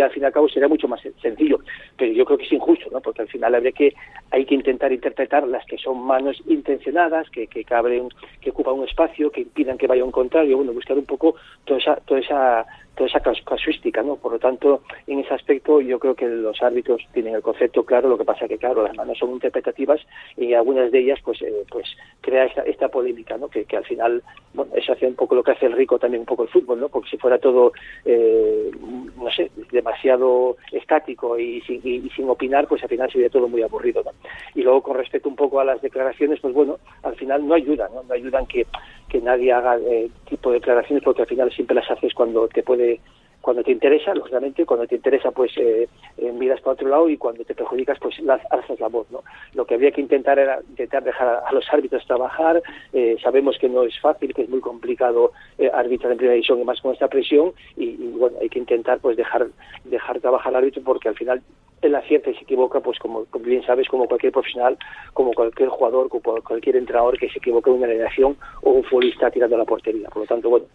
al 0.00 0.10
fin 0.10 0.22
y 0.22 0.26
al 0.26 0.32
cabo 0.32 0.48
sería 0.48 0.68
mucho 0.68 0.86
más 0.86 1.00
sencillo. 1.20 1.58
Pero 1.96 2.12
yo 2.12 2.24
creo 2.24 2.38
que 2.38 2.44
es 2.44 2.52
injusto, 2.52 2.86
¿no? 2.92 3.00
Porque 3.00 3.22
al 3.22 3.28
final 3.28 3.54
habría 3.54 3.72
que, 3.72 3.94
hay 4.30 4.44
que 4.44 4.54
intentar 4.54 4.92
interpretar 4.92 5.46
las 5.48 5.66
que 5.66 5.76
son 5.76 6.00
manos 6.06 6.40
intencionadas, 6.46 7.28
que, 7.30 7.46
que, 7.48 7.64
que 7.64 8.50
ocupan 8.50 8.74
un 8.74 8.88
espacio, 8.88 9.30
que 9.30 9.40
impidan 9.40 9.76
que 9.76 9.88
vaya 9.88 10.04
un 10.04 10.12
contrario, 10.12 10.56
bueno, 10.56 10.72
buscar 10.72 10.96
un 10.96 11.04
poco 11.04 11.34
toda 11.64 11.80
esa, 11.80 11.96
toda 11.96 12.20
esa 12.20 12.66
toda 12.94 13.08
esa 13.08 13.20
casuística, 13.20 14.02
¿no? 14.02 14.16
Por 14.16 14.32
lo 14.32 14.38
tanto, 14.38 14.82
en 15.06 15.20
ese 15.20 15.34
aspecto 15.34 15.80
yo 15.80 15.98
creo 15.98 16.14
que 16.14 16.26
los 16.26 16.62
árbitros 16.62 17.02
tienen 17.12 17.34
el 17.34 17.42
concepto 17.42 17.84
claro, 17.84 18.08
lo 18.08 18.18
que 18.18 18.24
pasa 18.24 18.48
que, 18.48 18.58
claro, 18.58 18.82
las 18.82 18.96
manos 18.96 19.18
son 19.18 19.30
interpretativas 19.30 20.00
y 20.36 20.54
algunas 20.54 20.90
de 20.90 21.00
ellas, 21.00 21.18
pues, 21.24 21.42
eh, 21.42 21.64
pues 21.70 21.86
crea 22.20 22.44
esta, 22.44 22.62
esta 22.62 22.88
polémica, 22.88 23.36
¿no? 23.36 23.48
Que, 23.48 23.64
que, 23.64 23.76
al 23.76 23.84
final, 23.84 24.22
bueno, 24.52 24.72
eso 24.76 24.92
hace 24.92 25.06
un 25.06 25.14
poco 25.14 25.34
lo 25.34 25.42
que 25.42 25.52
hace 25.52 25.66
el 25.66 25.72
rico 25.72 25.98
también 25.98 26.20
un 26.20 26.26
poco 26.26 26.44
el 26.44 26.48
fútbol, 26.48 26.80
¿no? 26.80 26.88
Porque 26.88 27.10
si 27.10 27.16
fuera 27.16 27.38
todo, 27.38 27.72
eh, 28.04 28.70
no 29.16 29.30
sé, 29.30 29.50
demasiado 29.72 30.56
estático 30.72 31.38
y 31.38 31.60
sin, 31.62 31.80
y, 31.84 32.08
sin 32.10 32.28
opinar, 32.28 32.66
pues 32.68 32.82
al 32.82 32.88
final 32.88 33.10
sería 33.10 33.28
todo 33.28 33.48
muy 33.48 33.62
aburrido, 33.62 34.02
¿no? 34.04 34.12
Y 34.54 34.62
luego, 34.62 34.82
con 34.82 34.96
respecto 34.96 35.28
un 35.28 35.36
poco 35.36 35.60
a 35.60 35.64
las 35.64 35.82
declaraciones, 35.82 36.40
pues 36.40 36.54
bueno, 36.54 36.78
al 37.02 37.16
final 37.16 37.46
no 37.46 37.54
ayudan, 37.54 37.92
¿no? 37.92 38.02
No 38.02 38.14
ayudan 38.14 38.46
que, 38.46 38.66
que 39.14 39.20
nadie 39.20 39.52
haga 39.52 39.78
eh, 39.78 40.10
tipo 40.28 40.50
de 40.50 40.58
declaraciones 40.58 41.04
porque 41.04 41.22
al 41.22 41.28
final 41.28 41.52
siempre 41.52 41.76
las 41.76 41.88
haces 41.88 42.12
cuando 42.14 42.48
te 42.48 42.64
puede 42.64 42.98
cuando 43.40 43.62
te 43.62 43.72
interesa, 43.72 44.14
lógicamente, 44.14 44.64
cuando 44.64 44.86
te 44.86 44.96
interesa, 44.96 45.30
pues 45.30 45.52
eh, 45.58 45.86
eh, 46.16 46.32
miras 46.32 46.62
para 46.62 46.72
otro 46.72 46.88
lado 46.88 47.10
y 47.10 47.18
cuando 47.18 47.44
te 47.44 47.54
perjudicas, 47.54 47.98
pues 48.00 48.16
alzas 48.50 48.80
la 48.80 48.88
voz, 48.88 49.06
¿no? 49.10 49.22
Lo 49.52 49.66
que 49.66 49.74
había 49.74 49.90
que 49.92 50.00
intentar 50.00 50.38
era 50.38 50.60
intentar 50.66 51.04
dejar 51.04 51.42
a, 51.46 51.52
los 51.52 51.66
árbitros 51.70 52.06
trabajar. 52.06 52.62
Eh, 52.94 53.18
sabemos 53.22 53.58
que 53.58 53.68
no 53.68 53.82
es 53.82 54.00
fácil, 54.00 54.32
que 54.32 54.42
es 54.42 54.48
muy 54.48 54.60
complicado 54.60 55.32
eh, 55.58 55.70
arbitrar 55.72 56.12
en 56.12 56.18
primera 56.18 56.34
división 56.34 56.58
y 56.58 56.64
más 56.64 56.80
con 56.80 56.94
esta 56.94 57.08
presión 57.08 57.52
y, 57.76 57.84
y, 57.84 58.14
bueno, 58.18 58.38
hay 58.40 58.48
que 58.48 58.58
intentar 58.58 58.98
pues 59.00 59.14
dejar 59.18 59.48
dejar 59.84 60.20
trabajar 60.20 60.48
al 60.48 60.62
árbitro 60.62 60.82
porque 60.82 61.10
al 61.10 61.14
final 61.14 61.42
él 61.86 61.94
acierta 61.94 62.30
y 62.30 62.34
se 62.34 62.42
equivoca, 62.42 62.80
pues 62.80 62.98
como, 62.98 63.26
bien 63.40 63.64
sabes, 63.64 63.88
como 63.88 64.06
cualquier 64.06 64.32
profesional, 64.32 64.76
como 65.12 65.32
cualquier 65.32 65.68
jugador, 65.68 66.08
como 66.08 66.42
cualquier 66.42 66.76
entrenador 66.76 67.18
que 67.18 67.28
se 67.28 67.38
equivoque 67.38 67.70
en 67.70 67.76
una 67.76 67.86
relación 67.86 68.36
o 68.62 68.70
un 68.70 68.84
futbolista 68.84 69.30
tirando 69.30 69.56
a 69.56 69.60
la 69.60 69.64
portería. 69.64 70.08
Por 70.08 70.22
lo 70.22 70.26
tanto, 70.26 70.50
bueno, 70.50 70.66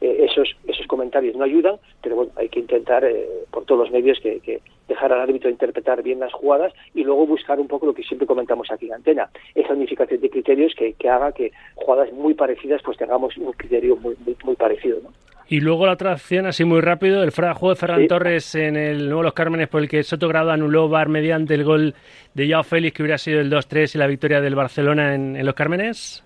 eh, 0.00 0.26
esos, 0.30 0.56
esos 0.66 0.86
comentarios 0.86 1.36
no 1.36 1.44
ayudan, 1.44 1.76
pero 2.02 2.16
bueno, 2.16 2.32
hay 2.36 2.48
que 2.48 2.60
intentar 2.60 3.04
eh, 3.04 3.26
por 3.50 3.64
todos 3.64 3.82
los 3.82 3.90
medios 3.90 4.18
que, 4.20 4.60
dejar 4.86 5.12
al 5.12 5.20
árbitro 5.20 5.50
interpretar 5.50 6.02
bien 6.02 6.18
las 6.18 6.32
jugadas 6.32 6.72
y 6.94 7.04
luego 7.04 7.26
buscar 7.26 7.60
un 7.60 7.68
poco 7.68 7.84
lo 7.84 7.92
que 7.92 8.02
siempre 8.02 8.26
comentamos 8.26 8.70
aquí 8.70 8.86
en 8.86 8.94
Antena, 8.94 9.28
esa 9.54 9.74
unificación 9.74 10.18
de 10.18 10.30
criterios 10.30 10.74
que, 10.74 10.94
haga 11.10 11.32
que 11.32 11.52
jugadas 11.74 12.10
muy 12.12 12.32
parecidas 12.32 12.80
pues 12.82 12.96
tengamos 12.96 13.36
un 13.36 13.52
criterio 13.52 13.96
muy, 13.96 14.16
muy 14.44 14.56
parecido. 14.56 15.00
¿no? 15.02 15.10
Y 15.48 15.60
luego 15.60 15.86
la 15.86 15.92
otra 15.92 16.12
acción, 16.12 16.46
así 16.46 16.64
muy 16.64 16.80
rápido, 16.80 17.22
el 17.22 17.30
juego 17.30 17.70
de 17.70 17.76
Ferran 17.76 18.06
Torres 18.06 18.54
en 18.54 18.76
el 18.76 19.06
Nuevo 19.06 19.22
Los 19.22 19.32
Cármenes, 19.32 19.68
por 19.68 19.80
el 19.80 19.88
que 19.88 20.02
Soto 20.02 20.28
Grado 20.28 20.50
anuló 20.50 20.88
Bar 20.88 21.08
mediante 21.08 21.54
el 21.54 21.64
gol 21.64 21.94
de 22.34 22.48
Yao 22.48 22.62
Félix, 22.62 22.94
que 22.94 23.02
hubiera 23.02 23.18
sido 23.18 23.40
el 23.40 23.50
2-3 23.50 23.94
y 23.94 23.98
la 23.98 24.06
victoria 24.06 24.42
del 24.42 24.54
Barcelona 24.54 25.14
en 25.14 25.44
Los 25.46 25.54
Cármenes. 25.54 26.22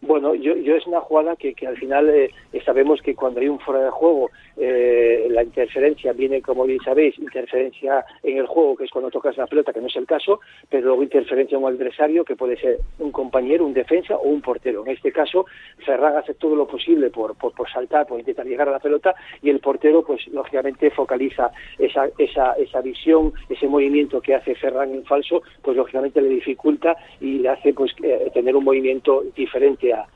Bueno, 0.00 0.34
yo, 0.34 0.54
yo 0.56 0.76
es 0.76 0.86
una 0.86 1.00
jugada 1.00 1.34
que, 1.36 1.54
que 1.54 1.66
al 1.66 1.76
final 1.76 2.08
eh, 2.08 2.30
sabemos 2.64 3.00
que 3.02 3.14
cuando 3.14 3.40
hay 3.40 3.48
un 3.48 3.58
fuera 3.58 3.82
de 3.84 3.90
juego, 3.90 4.30
eh, 4.60 5.26
la 5.30 5.42
interferencia 5.42 6.12
viene, 6.12 6.42
como 6.42 6.64
bien 6.64 6.80
sabéis, 6.84 7.18
interferencia 7.18 8.04
en 8.22 8.38
el 8.38 8.46
juego, 8.46 8.76
que 8.76 8.84
es 8.84 8.90
cuando 8.90 9.10
tocas 9.10 9.36
la 9.36 9.46
pelota, 9.46 9.72
que 9.72 9.80
no 9.80 9.86
es 9.86 9.96
el 9.96 10.06
caso, 10.06 10.40
pero 10.68 10.86
luego 10.86 11.02
interferencia 11.02 11.56
en 11.56 11.64
un 11.64 11.72
adversario, 11.72 12.24
que 12.24 12.36
puede 12.36 12.56
ser 12.56 12.78
un 12.98 13.12
compañero, 13.12 13.64
un 13.64 13.74
defensa 13.74 14.16
o 14.16 14.28
un 14.28 14.40
portero. 14.40 14.84
En 14.84 14.92
este 14.92 15.12
caso, 15.12 15.46
Ferran 15.84 16.16
hace 16.16 16.34
todo 16.34 16.56
lo 16.56 16.66
posible 16.66 17.10
por, 17.10 17.36
por, 17.36 17.52
por 17.52 17.70
saltar, 17.70 18.06
por 18.06 18.18
intentar 18.18 18.46
llegar 18.46 18.68
a 18.68 18.72
la 18.72 18.80
pelota, 18.80 19.14
y 19.42 19.50
el 19.50 19.60
portero, 19.60 20.02
pues 20.02 20.26
lógicamente 20.28 20.90
focaliza 20.90 21.50
esa, 21.78 22.08
esa, 22.18 22.52
esa 22.54 22.80
visión, 22.80 23.32
ese 23.48 23.68
movimiento 23.68 24.20
que 24.20 24.34
hace 24.34 24.54
Ferran 24.54 24.92
en 24.92 25.04
falso, 25.04 25.42
pues 25.62 25.76
lógicamente 25.76 26.20
le 26.20 26.28
dificulta 26.28 26.96
y 27.20 27.38
le 27.38 27.48
hace 27.48 27.72
pues 27.72 27.92
eh, 28.02 28.30
tener 28.34 28.56
un 28.56 28.64
movimiento 28.64 29.24
diferente 29.36 29.92
a, 29.92 30.06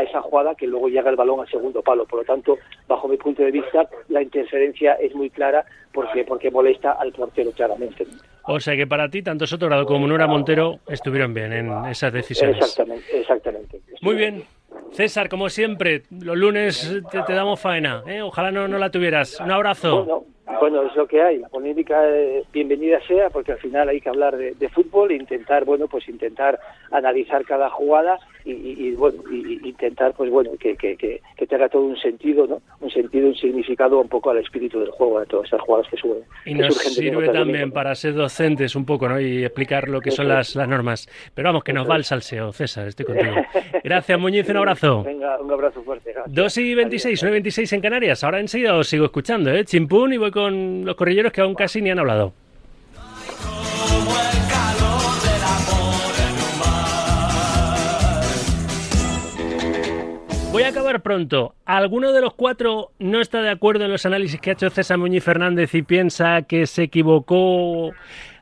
esa 0.00 0.22
jugada 0.22 0.54
que 0.54 0.66
luego 0.66 0.88
llega 0.88 1.10
el 1.10 1.16
balón 1.16 1.40
al 1.40 1.48
segundo 1.48 1.82
palo. 1.82 2.06
Por 2.06 2.20
lo 2.20 2.24
tanto, 2.24 2.58
bajo 2.86 3.08
mi 3.08 3.16
punto 3.16 3.42
de 3.42 3.50
vista, 3.50 3.88
la 4.08 4.22
interferencia 4.22 4.94
es 4.94 5.14
muy 5.14 5.30
clara 5.30 5.64
porque, 5.92 6.24
porque 6.24 6.50
molesta 6.50 6.92
al 6.92 7.12
portero 7.12 7.52
claramente. 7.52 8.06
O 8.44 8.58
sea 8.60 8.74
que 8.76 8.86
para 8.86 9.08
ti, 9.10 9.22
tanto 9.22 9.46
Sotorado 9.46 9.84
como 9.84 10.06
Nora 10.06 10.26
Montero 10.26 10.78
estuvieron 10.88 11.34
bien 11.34 11.52
en 11.52 11.70
esas 11.86 12.12
decisiones. 12.12 12.56
Exactamente, 12.56 13.20
exactamente. 13.20 13.80
Muy 14.00 14.14
bien. 14.14 14.44
César, 14.92 15.28
como 15.28 15.50
siempre, 15.50 16.04
los 16.10 16.36
lunes 16.36 17.02
te, 17.10 17.34
damos 17.34 17.60
faena. 17.60 18.02
¿eh? 18.06 18.22
Ojalá 18.22 18.50
no, 18.50 18.66
no 18.66 18.78
la 18.78 18.90
tuvieras. 18.90 19.38
Un 19.40 19.50
abrazo. 19.50 20.24
Bueno, 20.60 20.82
es 20.82 20.96
lo 20.96 21.06
que 21.06 21.22
hay. 21.22 21.38
La 21.38 21.48
polémica, 21.48 22.08
eh, 22.08 22.42
bienvenida 22.52 23.00
sea, 23.06 23.28
porque 23.28 23.52
al 23.52 23.58
final 23.58 23.88
hay 23.90 24.00
que 24.00 24.08
hablar 24.08 24.36
de, 24.36 24.54
de 24.54 24.68
fútbol 24.70 25.10
e 25.10 25.16
intentar, 25.16 25.64
bueno, 25.64 25.86
pues 25.86 26.08
intentar 26.08 26.58
analizar 26.90 27.44
cada 27.44 27.70
jugada 27.70 28.18
y, 28.44 28.52
y- 28.52 28.76
y, 28.88 28.90
bueno, 28.92 29.22
y, 29.30 29.68
intentar, 29.68 30.14
pues 30.14 30.30
bueno, 30.30 30.50
que, 30.58 30.74
que, 30.76 30.96
que, 30.96 31.20
que 31.36 31.46
tenga 31.46 31.68
todo 31.68 31.82
un 31.82 31.96
sentido, 31.98 32.46
¿no? 32.46 32.62
Un 32.80 32.90
sentido, 32.90 33.26
un 33.28 33.34
significado 33.34 34.00
un 34.00 34.08
poco 34.08 34.30
al 34.30 34.38
espíritu 34.38 34.80
del 34.80 34.90
juego, 34.90 35.20
de 35.20 35.26
todas 35.26 35.44
estas 35.44 35.60
jugadas 35.60 35.86
que 35.90 35.96
suben. 35.98 36.22
Y 36.46 36.54
nos 36.54 36.74
sirve 36.76 37.28
también 37.28 37.70
para 37.72 37.94
ser 37.94 38.14
docentes 38.14 38.74
un 38.74 38.86
poco, 38.86 39.08
¿no? 39.08 39.20
Y 39.20 39.44
explicar 39.44 39.88
lo 39.88 40.00
que 40.00 40.10
son 40.10 40.28
las, 40.28 40.56
las 40.56 40.66
normas. 40.68 41.08
Pero 41.34 41.48
vamos, 41.50 41.62
que 41.64 41.72
nos 41.74 41.88
va 41.88 41.96
el 41.96 42.04
salseo, 42.04 42.52
César, 42.52 42.88
estoy 42.88 43.04
contigo. 43.06 43.34
Gracias, 43.84 44.18
Muñiz, 44.18 44.48
un 44.48 44.56
abrazo. 44.56 45.02
Venga, 45.04 45.38
un 45.40 45.50
abrazo 45.52 45.82
fuerte. 45.82 46.12
gracias. 46.12 46.34
2 46.34 46.58
y 46.58 46.74
26, 46.74 47.22
9 47.22 47.34
y 47.34 47.36
26 47.40 47.72
en 47.74 47.80
Canarias. 47.82 48.24
Ahora 48.24 48.40
enseguida 48.40 48.74
os 48.76 48.88
sigo 48.88 49.04
escuchando, 49.04 49.50
¿eh? 49.52 49.64
Chimpún 49.64 50.12
y 50.12 50.16
voy 50.16 50.30
con 50.30 50.84
los 50.86 50.96
corrilleros 50.96 51.32
que 51.32 51.40
aún 51.42 51.54
casi 51.54 51.82
ni 51.82 51.90
han 51.90 51.98
hablado. 51.98 52.32
Voy 60.58 60.64
a 60.64 60.70
acabar 60.70 61.00
pronto. 61.02 61.54
¿Alguno 61.66 62.12
de 62.12 62.20
los 62.20 62.34
cuatro 62.34 62.90
no 62.98 63.20
está 63.20 63.40
de 63.42 63.48
acuerdo 63.50 63.84
en 63.84 63.92
los 63.92 64.04
análisis 64.06 64.40
que 64.40 64.50
ha 64.50 64.52
hecho 64.54 64.68
César 64.70 64.98
Muñiz 64.98 65.22
Fernández 65.22 65.72
y 65.76 65.82
piensa 65.82 66.42
que 66.42 66.66
se 66.66 66.82
equivocó 66.82 67.92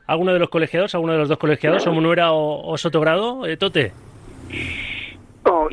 alguno 0.07 0.33
de 0.33 0.39
los 0.39 0.49
colegiados, 0.49 0.95
alguno 0.95 1.13
de 1.13 1.19
los 1.19 1.29
dos 1.29 1.37
colegiados, 1.37 1.85
o 1.85 1.91
Munuera 1.91 2.31
o, 2.31 2.67
o 2.71 2.75
Sotogrado? 2.75 3.45
Eh, 3.45 3.55
Tote. 3.57 3.91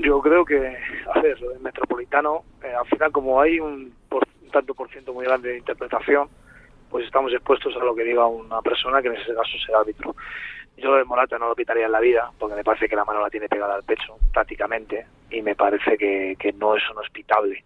Yo 0.03 0.21
creo 0.21 0.45
que, 0.45 0.77
a 1.15 1.21
ver, 1.21 1.41
lo 1.41 1.49
del 1.49 1.61
metropolitano, 1.61 2.43
eh, 2.63 2.75
al 2.79 2.87
final 2.89 3.11
como 3.11 3.41
hay 3.41 3.59
un, 3.59 3.95
por- 4.11 4.29
un 4.43 4.51
tanto 4.51 4.75
por 4.75 4.91
ciento 4.91 5.15
muy 5.15 5.25
grande 5.25 5.49
de 5.49 5.59
interpretación, 5.59 6.29
pues 6.91 7.07
estamos 7.07 7.33
expuestos 7.33 7.75
a 7.75 7.83
lo 7.83 7.95
que 7.95 8.05
diga 8.05 8.27
una 8.27 8.61
persona 8.61 9.01
que 9.01 9.09
en 9.09 9.15
ese 9.15 9.35
caso 9.35 9.51
será 9.65 9.81
árbitro. 9.81 10.15
Yo 10.77 10.91
lo 10.91 10.97
de 10.97 11.05
Morata 11.05 11.39
no 11.39 11.49
lo 11.49 11.55
pitaría 11.55 11.87
en 11.87 11.93
la 11.93 12.01
vida, 12.01 12.31
porque 12.39 12.57
me 12.57 12.65
parece 12.65 12.89
que 12.89 12.97
la 12.97 13.05
mano 13.05 13.21
la 13.21 13.31
tiene 13.31 13.49
pegada 13.49 13.75
al 13.75 13.85
pecho, 13.85 14.17
prácticamente, 14.33 15.07
y 15.31 15.41
me 15.41 15.55
parece 15.55 15.97
que, 15.97 16.37
que 16.39 16.53
no 16.53 16.77
es 16.77 16.83
pitable. 17.13 17.65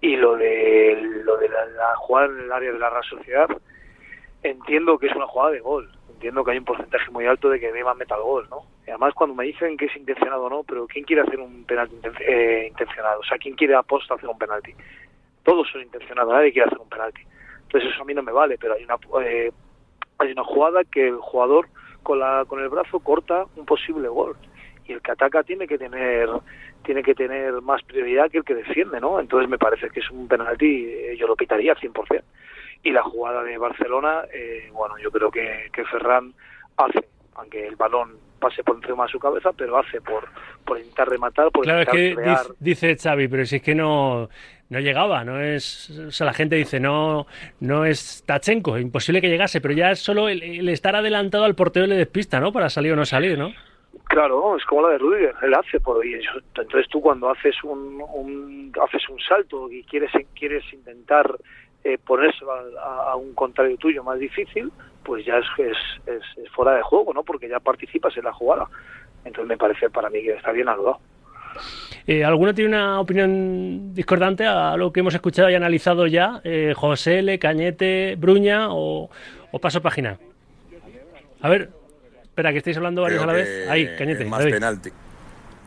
Y 0.00 0.16
lo 0.16 0.36
de, 0.36 0.98
lo 1.24 1.38
de 1.38 1.48
la, 1.48 1.96
jugada 1.96 2.26
en 2.26 2.40
el 2.40 2.52
área 2.52 2.72
de 2.72 2.78
la 2.78 2.90
Real 2.90 3.04
Sociedad, 3.04 3.48
entiendo 4.42 4.98
que 4.98 5.06
es 5.06 5.16
una 5.16 5.26
jugada 5.26 5.52
de 5.52 5.60
gol. 5.60 5.90
Entiendo 6.10 6.44
que 6.44 6.50
hay 6.50 6.58
un 6.58 6.64
porcentaje 6.64 7.10
muy 7.10 7.26
alto 7.26 7.48
de 7.48 7.58
que 7.58 7.72
Neymar 7.72 7.96
meta 7.96 8.14
el 8.14 8.22
gol, 8.22 8.46
¿no? 8.50 8.66
Y 8.86 8.90
además, 8.90 9.14
cuando 9.14 9.34
me 9.34 9.44
dicen 9.44 9.76
que 9.78 9.86
es 9.86 9.96
intencionado 9.96 10.44
o 10.44 10.50
no, 10.50 10.62
pero 10.62 10.86
¿quién 10.86 11.04
quiere 11.04 11.22
hacer 11.22 11.40
un 11.40 11.64
penalti 11.64 11.96
eh, 12.20 12.66
intencionado? 12.68 13.20
O 13.20 13.24
sea, 13.24 13.38
¿quién 13.38 13.54
quiere 13.54 13.74
aposta 13.74 14.14
hacer 14.14 14.28
un 14.28 14.38
penalti? 14.38 14.74
Todos 15.42 15.68
son 15.70 15.80
intencionados, 15.80 16.32
nadie 16.32 16.52
quiere 16.52 16.66
hacer 16.66 16.78
un 16.78 16.88
penalti. 16.88 17.22
Entonces 17.62 17.90
eso 17.90 18.02
a 18.02 18.04
mí 18.04 18.14
no 18.14 18.22
me 18.22 18.32
vale, 18.32 18.58
pero 18.58 18.74
hay 18.74 18.84
una 18.84 18.98
eh, 19.24 19.50
hay 20.18 20.32
una 20.32 20.44
jugada 20.44 20.84
que 20.84 21.08
el 21.08 21.16
jugador 21.16 21.68
con 22.04 22.20
la 22.20 22.44
con 22.46 22.60
el 22.60 22.68
brazo 22.68 23.00
corta 23.00 23.46
un 23.56 23.66
posible 23.66 24.06
gol 24.06 24.36
y 24.86 24.92
el 24.92 25.00
que 25.00 25.10
ataca 25.10 25.42
tiene 25.42 25.66
que 25.66 25.78
tener 25.78 26.28
tiene 26.84 27.02
que 27.02 27.14
tener 27.14 27.60
más 27.62 27.82
prioridad 27.82 28.30
que 28.30 28.38
el 28.38 28.44
que 28.44 28.54
defiende, 28.54 29.00
¿no? 29.00 29.18
Entonces 29.18 29.48
me 29.48 29.58
parece 29.58 29.88
que 29.88 30.00
es 30.00 30.10
un 30.10 30.28
penalti, 30.28 30.84
eh, 30.86 31.16
yo 31.18 31.26
lo 31.26 31.34
pitaría 31.34 31.74
100%. 31.74 32.22
Y 32.82 32.90
la 32.90 33.02
jugada 33.02 33.42
de 33.42 33.56
Barcelona, 33.56 34.24
eh, 34.32 34.68
bueno, 34.70 34.98
yo 34.98 35.10
creo 35.10 35.30
que, 35.30 35.70
que 35.72 35.84
Ferran 35.86 36.34
hace, 36.76 37.08
aunque 37.36 37.66
el 37.66 37.76
balón 37.76 38.18
pase 38.48 38.62
por 38.62 38.76
encima 38.76 39.04
de 39.06 39.10
su 39.12 39.18
cabeza, 39.18 39.50
pero 39.56 39.78
hace 39.78 40.00
por, 40.00 40.24
por 40.64 40.78
intentar 40.78 41.08
rematar, 41.08 41.50
por 41.50 41.64
Claro, 41.64 41.80
es 41.80 41.88
intentar 41.88 42.08
que 42.16 42.22
crear. 42.22 42.56
dice, 42.60 42.96
Xavi, 42.96 43.28
pero 43.28 43.44
si 43.46 43.56
es 43.56 43.62
que 43.62 43.74
no, 43.74 44.28
no 44.70 44.80
llegaba, 44.80 45.24
no 45.24 45.40
es, 45.40 45.90
o 45.90 46.10
sea, 46.10 46.26
la 46.26 46.32
gente 46.34 46.56
dice, 46.56 46.78
no, 46.80 47.26
no 47.60 47.84
es 47.84 48.22
Tachenko, 48.26 48.78
imposible 48.78 49.20
que 49.20 49.28
llegase, 49.28 49.60
pero 49.60 49.74
ya 49.74 49.90
es 49.92 49.98
solo 50.00 50.28
el, 50.28 50.42
el 50.42 50.68
estar 50.68 50.94
adelantado 50.96 51.44
al 51.44 51.54
portero 51.54 51.86
le 51.86 51.96
despista, 51.96 52.40
¿no? 52.40 52.52
Para 52.52 52.68
salir 52.68 52.92
o 52.92 52.96
no 52.96 53.04
salir, 53.04 53.38
¿no? 53.38 53.52
Claro, 54.04 54.56
es 54.56 54.64
como 54.66 54.82
la 54.82 54.90
de 54.90 54.98
Rudiger, 54.98 55.34
él 55.42 55.54
hace 55.54 55.80
por 55.80 56.04
eso- 56.04 56.38
entonces 56.56 56.86
tú 56.90 57.00
cuando 57.00 57.30
haces 57.30 57.54
un, 57.64 58.02
un 58.14 58.72
haces 58.82 59.08
un 59.08 59.18
salto 59.20 59.70
y 59.70 59.82
quieres 59.84 60.10
quieres 60.38 60.64
intentar 60.72 61.34
eh, 61.84 61.98
ponérselo 61.98 62.50
a- 62.52 63.12
a 63.12 63.16
un 63.16 63.34
contrario 63.34 63.76
tuyo 63.76 64.02
más 64.02 64.18
difícil, 64.18 64.70
pues 65.04 65.24
ya 65.24 65.38
es, 65.38 65.44
es, 65.58 65.76
es- 66.06 66.44
es 66.44 66.50
fuera 66.52 66.72
de 66.74 66.82
juego, 66.82 67.12
¿no? 67.12 67.22
Porque 67.22 67.48
ya 67.48 67.60
participas 67.60 68.16
en 68.16 68.24
la 68.24 68.32
jugada. 68.32 68.66
Entonces 69.24 69.48
me 69.48 69.56
parece 69.56 69.88
para 69.90 70.10
mí 70.10 70.22
que 70.22 70.32
está 70.32 70.50
bien 70.52 70.68
anulado. 70.68 70.98
Eh, 72.06 72.24
¿Alguno 72.24 72.52
tiene 72.52 72.68
una 72.70 73.00
opinión 73.00 73.94
discordante 73.94 74.44
a 74.44 74.76
lo 74.76 74.92
que 74.92 75.00
hemos 75.00 75.14
escuchado 75.14 75.48
y 75.50 75.54
analizado 75.54 76.06
ya? 76.06 76.40
Eh, 76.44 76.74
José 76.76 77.20
L, 77.20 77.38
Cañete, 77.38 78.16
Bruña 78.18 78.68
o, 78.70 79.08
o 79.52 79.58
paso 79.60 79.80
página. 79.80 80.18
A 81.40 81.48
ver, 81.48 81.70
espera, 82.22 82.50
que 82.52 82.58
estáis 82.58 82.76
hablando 82.76 83.02
varios 83.02 83.22
Creo 83.22 83.30
a 83.30 83.32
la 83.34 83.38
vez. 83.42 83.68
Ahí, 83.68 83.88
Cañete. 83.96 84.24
más 84.24 84.40
David. 84.40 84.52
penalti. 84.54 84.90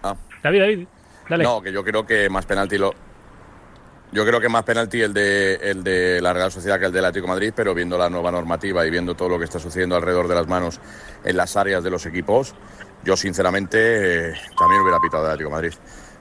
Ah. 0.03 0.15
David, 0.43 0.59
David, 0.59 0.87
dale. 1.29 1.43
No, 1.43 1.61
que 1.61 1.71
yo 1.71 1.83
creo 1.83 2.05
que 2.05 2.29
más 2.29 2.45
penalti 2.45 2.77
lo. 2.77 2.93
Yo 4.11 4.25
creo 4.25 4.39
que 4.39 4.47
más 4.47 4.63
penalti 4.63 5.01
el 5.01 5.13
de, 5.13 5.55
el 5.55 5.83
de 5.83 6.21
la 6.21 6.31
Real 6.31 6.51
Sociedad 6.51 6.79
que 6.79 6.85
el 6.85 6.93
del 6.93 7.03
Atlético 7.03 7.27
Madrid, 7.27 7.51
pero 7.53 7.73
viendo 7.73 7.97
la 7.97 8.09
nueva 8.09 8.31
normativa 8.31 8.85
y 8.85 8.89
viendo 8.89 9.15
todo 9.15 9.29
lo 9.29 9.37
que 9.37 9.45
está 9.45 9.59
sucediendo 9.59 9.97
alrededor 9.97 10.29
de 10.29 10.35
las 10.35 10.47
manos 10.47 10.79
en 11.25 11.35
las 11.35 11.57
áreas 11.57 11.83
de 11.83 11.89
los 11.89 12.05
equipos, 12.05 12.55
yo 13.03 13.17
sinceramente 13.17 13.77
eh, 14.29 14.33
también 14.57 14.81
hubiera 14.81 14.99
pitado 14.99 15.23
del 15.23 15.33
Atlético 15.33 15.51
Madrid. 15.51 15.73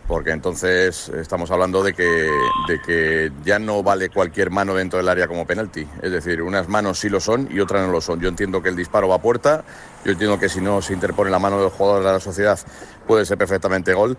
Porque 0.08 0.30
entonces 0.30 1.08
estamos 1.08 1.50
hablando 1.50 1.82
de 1.82 1.92
que, 1.92 2.30
de 2.68 2.80
que 2.86 3.32
ya 3.44 3.58
no 3.58 3.82
vale 3.82 4.08
cualquier 4.08 4.50
mano 4.50 4.74
dentro 4.74 4.98
del 4.98 5.08
área 5.08 5.26
como 5.26 5.46
penalti. 5.46 5.86
Es 6.00 6.12
decir, 6.12 6.42
unas 6.42 6.68
manos 6.68 7.00
sí 7.00 7.08
lo 7.08 7.18
son 7.18 7.48
y 7.50 7.58
otras 7.58 7.84
no 7.84 7.92
lo 7.92 8.00
son. 8.00 8.20
Yo 8.20 8.28
entiendo 8.28 8.62
que 8.62 8.68
el 8.68 8.76
disparo 8.76 9.08
va 9.08 9.16
a 9.16 9.20
puerta, 9.20 9.64
yo 10.04 10.12
entiendo 10.12 10.38
que 10.38 10.48
si 10.48 10.60
no 10.60 10.80
se 10.80 10.92
interpone 10.92 11.28
la 11.28 11.40
mano 11.40 11.60
del 11.60 11.70
jugador 11.70 12.04
de 12.04 12.12
la 12.12 12.20
sociedad 12.20 12.56
puede 13.04 13.24
ser 13.24 13.36
perfectamente 13.36 13.94
gol, 13.94 14.16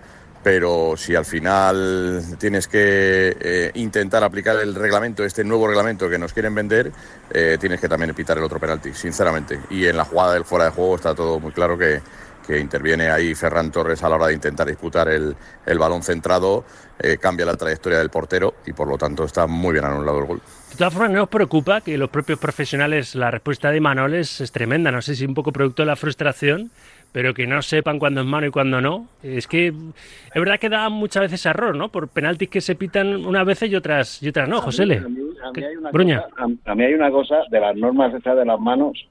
pero 0.48 0.94
si 0.96 1.14
al 1.14 1.26
final 1.26 2.24
tienes 2.40 2.70
que 2.70 3.36
eh, 3.38 3.72
intentar 3.74 4.24
aplicar 4.24 4.56
el 4.56 4.76
reglamento, 4.76 5.26
este 5.26 5.44
nuevo 5.44 5.68
reglamento 5.68 6.10
que 6.10 6.18
nos 6.18 6.32
quieren 6.32 6.56
vender, 6.56 6.90
eh, 7.30 7.58
tienes 7.60 7.82
que 7.82 7.90
también 7.90 8.16
pitar 8.16 8.38
el 8.38 8.46
otro 8.46 8.58
penalti, 8.58 8.94
sinceramente. 8.94 9.60
Y 9.70 9.88
en 9.88 9.98
la 9.98 10.06
jugada 10.06 10.36
del 10.36 10.46
fuera 10.46 10.64
de 10.64 10.72
juego 10.72 10.96
está 10.96 11.14
todo 11.14 11.42
muy 11.42 11.52
claro 11.52 11.78
que, 11.78 12.00
que 12.48 12.58
interviene 12.58 13.10
ahí 13.10 13.36
Ferran 13.36 13.70
Torres 13.72 14.02
a 14.04 14.10
la 14.10 14.16
hora 14.16 14.28
de 14.28 14.36
intentar 14.36 14.66
disputar 14.66 15.10
el, 15.10 15.36
el 15.66 15.78
balón 15.78 16.02
centrado, 16.02 16.64
eh, 16.98 17.18
cambia 17.18 17.46
la 17.46 17.58
trayectoria 17.58 18.00
del 18.00 18.10
portero 18.10 18.56
y 18.66 18.72
por 18.72 18.88
lo 18.88 18.98
tanto 18.98 19.26
está 19.26 19.48
muy 19.48 19.74
bien 19.74 19.84
anulado 19.84 20.20
el 20.20 20.26
gol. 20.26 20.42
De 20.70 20.76
todas 20.78 20.94
formas, 20.94 21.12
no 21.12 21.24
os 21.24 21.30
preocupa 21.30 21.82
que 21.82 21.98
los 21.98 22.10
propios 22.10 22.40
profesionales, 22.40 23.16
la 23.16 23.32
respuesta 23.32 23.70
de 23.70 23.82
Manol 23.82 24.14
es, 24.14 24.40
es 24.40 24.52
tremenda. 24.54 24.92
No 24.92 25.02
sé 25.02 25.16
si 25.16 25.26
un 25.26 25.34
poco 25.34 25.52
producto 25.52 25.82
de 25.82 25.88
la 25.88 25.98
frustración, 25.98 26.72
pero 27.18 27.34
que 27.34 27.48
no 27.48 27.64
sepan 27.64 27.98
cuándo 27.98 28.22
es 28.22 28.28
mano 28.28 28.46
y 28.46 28.52
cuándo 28.52 28.80
no. 28.80 29.08
Es 29.24 29.48
que 29.48 29.70
es 29.70 30.36
verdad 30.36 30.60
que 30.60 30.70
da 30.70 30.88
muchas 30.90 31.24
veces 31.24 31.48
error, 31.48 31.76
¿no? 31.76 31.90
Por 31.90 32.10
penaltis 32.10 32.48
que 32.48 32.62
se 32.62 32.76
pitan 32.76 33.26
unas 33.26 33.44
veces 33.44 33.72
y 33.72 33.76
otras, 33.76 34.22
y 34.22 34.30
otras 34.30 34.48
no, 34.48 34.62
José 34.62 34.84
L. 34.84 34.98
A 34.98 35.00
mí, 35.10 35.20
a 35.44 35.52
mí 35.52 35.64
hay 35.64 35.76
una 35.78 35.90
Bruña. 35.90 36.22
cosa, 36.22 36.44
a, 36.44 36.72
a 36.72 36.76
mí 36.76 36.84
hay 36.84 36.94
una 36.94 37.10
cosa 37.10 37.38
de 37.50 37.60
las 37.60 37.76
normas 37.76 38.14
estas 38.14 38.38
de 38.38 38.46
las 38.46 38.60
manos, 38.60 39.10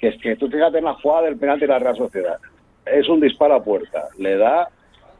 que 0.00 0.08
es 0.08 0.20
que 0.20 0.34
tú 0.34 0.48
fíjate 0.48 0.78
en 0.78 0.86
la 0.86 0.94
jugada 0.94 1.26
del 1.26 1.36
penalti 1.36 1.60
de 1.60 1.68
la 1.68 1.78
Real 1.78 1.96
Sociedad. 1.96 2.38
Es 2.84 3.08
un 3.08 3.20
disparo 3.20 3.54
a 3.54 3.62
puerta, 3.62 4.08
le 4.18 4.36
da 4.36 4.68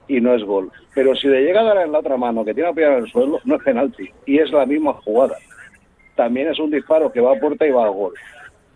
y 0.09 0.21
no 0.21 0.35
es 0.35 0.43
gol. 0.43 0.73
Pero 0.97 1.15
si 1.15 1.29
le 1.29 1.45
llega 1.45 1.61
a 1.61 1.73
dar 1.73 1.87
en 1.87 1.93
la 1.93 2.01
otra 2.01 2.17
mano 2.17 2.45
que 2.45 2.53
tiene 2.53 2.71
apoyado 2.71 2.95
en 2.99 3.05
el 3.05 3.11
suelo, 3.13 3.39
no 3.45 3.55
es 3.55 3.63
penalti. 3.63 4.11
Y 4.27 4.41
es 4.41 4.51
la 4.51 4.67
misma 4.67 4.93
jugada. 4.95 5.37
También 6.17 6.49
es 6.49 6.59
un 6.59 6.73
disparo 6.73 7.13
que 7.13 7.21
va 7.21 7.37
a 7.37 7.39
puerta 7.39 7.65
y 7.65 7.71
va 7.71 7.85
a 7.87 7.91
gol. 7.91 8.15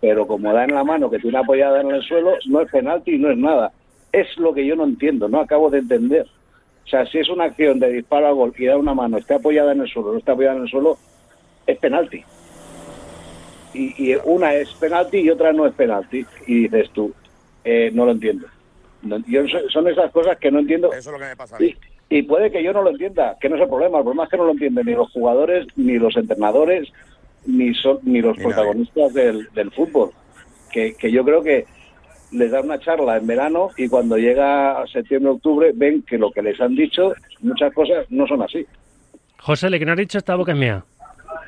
Pero 0.03 0.27
como 0.27 0.53
da 0.53 0.65
en 0.65 0.75
la 0.75 0.83
mano 0.83 1.09
que 1.09 1.21
tiene 1.21 1.39
apoyada 1.39 1.81
en 1.81 1.93
el 1.93 2.03
suelo, 2.03 2.33
no 2.47 2.61
es 2.61 2.71
penalti 2.71 3.13
y 3.15 3.19
no 3.19 3.31
es 3.31 3.39
nada. 3.39 3.71
Es 4.11 4.27
lo 4.37 4.53
que 4.53 4.67
yo 4.67 4.75
no 4.75 4.83
entiendo, 4.83 5.29
no 5.29 5.41
acabo 5.41 5.71
de 5.71 5.79
entender. 5.79 6.27
O 6.85 6.89
sea, 6.89 7.07
si 7.07 7.19
es 7.19 7.29
una 7.29 7.45
acción 7.45 7.79
de 7.79 7.89
disparo 7.93 8.27
a 8.27 8.33
gol 8.33 8.53
y 8.59 8.67
da 8.67 8.77
una 8.77 8.95
mano, 8.95 9.17
esté 9.19 9.35
apoyada 9.35 9.71
en 9.71 9.81
el 9.83 9.89
suelo, 9.89 10.13
no 10.13 10.19
está 10.19 10.33
apoyada 10.33 10.57
en 10.57 10.63
el 10.65 10.69
suelo, 10.69 10.99
es 11.69 11.79
penalti. 11.79 12.25
Y, 13.75 14.11
y 14.13 14.17
una 14.25 14.55
es 14.55 14.69
penalti 14.75 15.19
y 15.21 15.31
otra 15.31 15.53
no 15.53 15.67
es 15.67 15.75
penalti. 15.75 16.27
Y 16.49 16.63
dices 16.69 16.91
tú, 16.91 17.15
eh, 17.65 17.93
no 17.95 18.05
lo 18.05 18.11
entiendo. 18.11 18.49
No- 19.03 19.23
yo 19.29 19.47
so- 19.47 19.71
son 19.71 19.87
esas 19.87 20.11
cosas 20.11 20.37
que 20.39 20.51
no 20.51 20.59
entiendo. 20.59 20.89
Eso 20.93 20.99
es 20.99 21.07
lo 21.13 21.19
que 21.19 21.25
me 21.27 21.37
pasa 21.37 21.57
a 21.57 21.61
mí. 21.61 21.75
Y, 22.11 22.19
y 22.19 22.23
puede 22.25 22.51
que 22.51 22.63
yo 22.63 22.73
no 22.73 22.83
lo 22.83 22.91
entienda, 22.91 23.37
que 23.41 23.49
no 23.49 23.55
es 23.55 23.63
el 23.63 23.69
problema. 23.69 23.99
El 23.99 24.05
problema 24.05 24.25
es 24.25 24.31
que 24.31 24.37
no 24.37 24.45
lo 24.47 24.51
entienden 24.51 24.85
ni 24.85 24.95
los 24.95 25.11
jugadores, 25.13 25.67
ni 25.77 25.97
los 25.97 26.17
entrenadores, 26.17 26.89
ni, 27.47 27.75
son, 27.75 27.99
ni 28.03 28.21
los 28.21 28.37
Ni 28.39 28.45
protagonistas 28.45 29.13
del, 29.15 29.49
del 29.55 29.71
fútbol. 29.71 30.11
Que, 30.71 30.95
que 30.95 31.11
yo 31.11 31.25
creo 31.25 31.43
que 31.43 31.67
les 32.33 32.51
dan 32.51 32.65
una 32.65 32.79
charla 32.79 33.17
en 33.17 33.27
verano 33.27 33.71
y 33.77 33.89
cuando 33.89 34.17
llega 34.17 34.81
a 34.81 34.87
septiembre, 34.87 35.33
octubre, 35.33 35.73
ven 35.75 36.03
que 36.03 36.19
lo 36.19 36.31
que 36.31 36.43
les 36.43 36.61
han 36.61 36.75
dicho, 36.75 37.15
muchas 37.41 37.73
cosas 37.75 38.07
no 38.11 38.27
son 38.27 38.43
así. 38.43 38.67
José 39.39 39.67
L, 39.67 39.79
que 39.79 39.85
no 39.85 39.93
has 39.93 39.99
dicho 39.99 40.19
esta 40.19 40.35
boca 40.35 40.53
es 40.53 40.59
mía. 40.59 40.85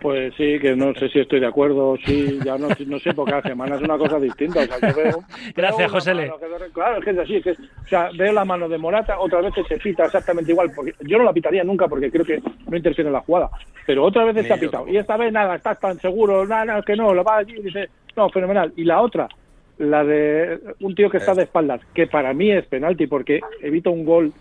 Pues 0.04 0.34
sí, 0.37 0.58
que 0.58 0.76
no 0.76 0.92
sé 0.92 1.08
si 1.08 1.18
estoy 1.18 1.40
de 1.40 1.46
acuerdo, 1.46 1.96
sí, 2.04 2.38
ya 2.44 2.58
no, 2.58 2.68
no 2.87 2.99
sé, 2.99 3.14
porque 3.14 3.30
cada 3.30 3.40
semana 3.40 3.76
es 3.76 3.80
una 3.80 3.96
cosa 3.96 4.20
distinta. 4.20 4.61
O 4.61 4.64
sea, 4.66 4.90
yo 4.90 4.94
veo, 4.94 5.25
Gracias, 5.56 5.78
veo 5.78 5.88
José 5.88 6.14
Le. 6.14 6.25
que- 6.25 6.73
claro, 6.75 6.99
es 6.99 7.04
que 7.06 7.11
es 7.12 7.18
así, 7.20 7.37
es 7.37 7.42
que, 7.42 7.52
o 7.52 7.88
sea, 7.88 8.11
veo 8.14 8.30
la 8.34 8.44
mano 8.44 8.68
de 8.68 8.76
Morata, 8.76 9.18
otras 9.18 9.44
veces 9.44 9.64
se 9.66 9.78
pita 9.78 10.04
exactamente 10.04 10.52
igual, 10.52 10.73
porque 10.76 10.92
yo 11.00 11.16
no 11.16 11.25
la 11.25 11.32
pitaría 11.32 11.64
nunca 11.64 11.88
porque 11.88 12.11
creo 12.11 12.26
que 12.26 12.38
no 12.68 12.76
interfiere 12.76 13.08
en 13.08 13.14
la 13.14 13.23
jugada, 13.23 13.49
pero 13.87 14.04
otras 14.04 14.26
veces 14.26 14.42
Ni 14.42 14.49
se 14.49 14.52
ha 14.52 14.58
pitado. 14.58 14.87
Y 14.88 14.99
esta 14.99 15.16
vez 15.16 15.32
nada, 15.32 15.54
estás 15.54 15.80
tan 15.80 15.99
seguro, 15.99 16.44
nada, 16.46 16.66
nada, 16.66 16.82
que 16.82 16.96
no, 16.96 17.14
lo 17.14 17.25
va 17.25 17.38
allí 17.38 17.54
y 17.56 17.62
dice, 17.62 17.88
no, 18.14 18.28
fenomenal. 18.28 18.75
Y 18.76 18.84
la 18.84 19.00
otra, 19.00 19.26
la 19.78 20.04
de 20.04 20.58
un 20.80 20.94
tío 20.94 21.08
que 21.08 21.16
está 21.16 21.34
de 21.34 21.44
espaldas, 21.44 21.80
que 21.94 22.08
para 22.08 22.34
mí 22.34 22.50
es 22.50 22.66
penalti 22.66 23.06
porque 23.06 23.40
evita 23.62 23.88
un 23.88 24.04
gol 24.04 24.34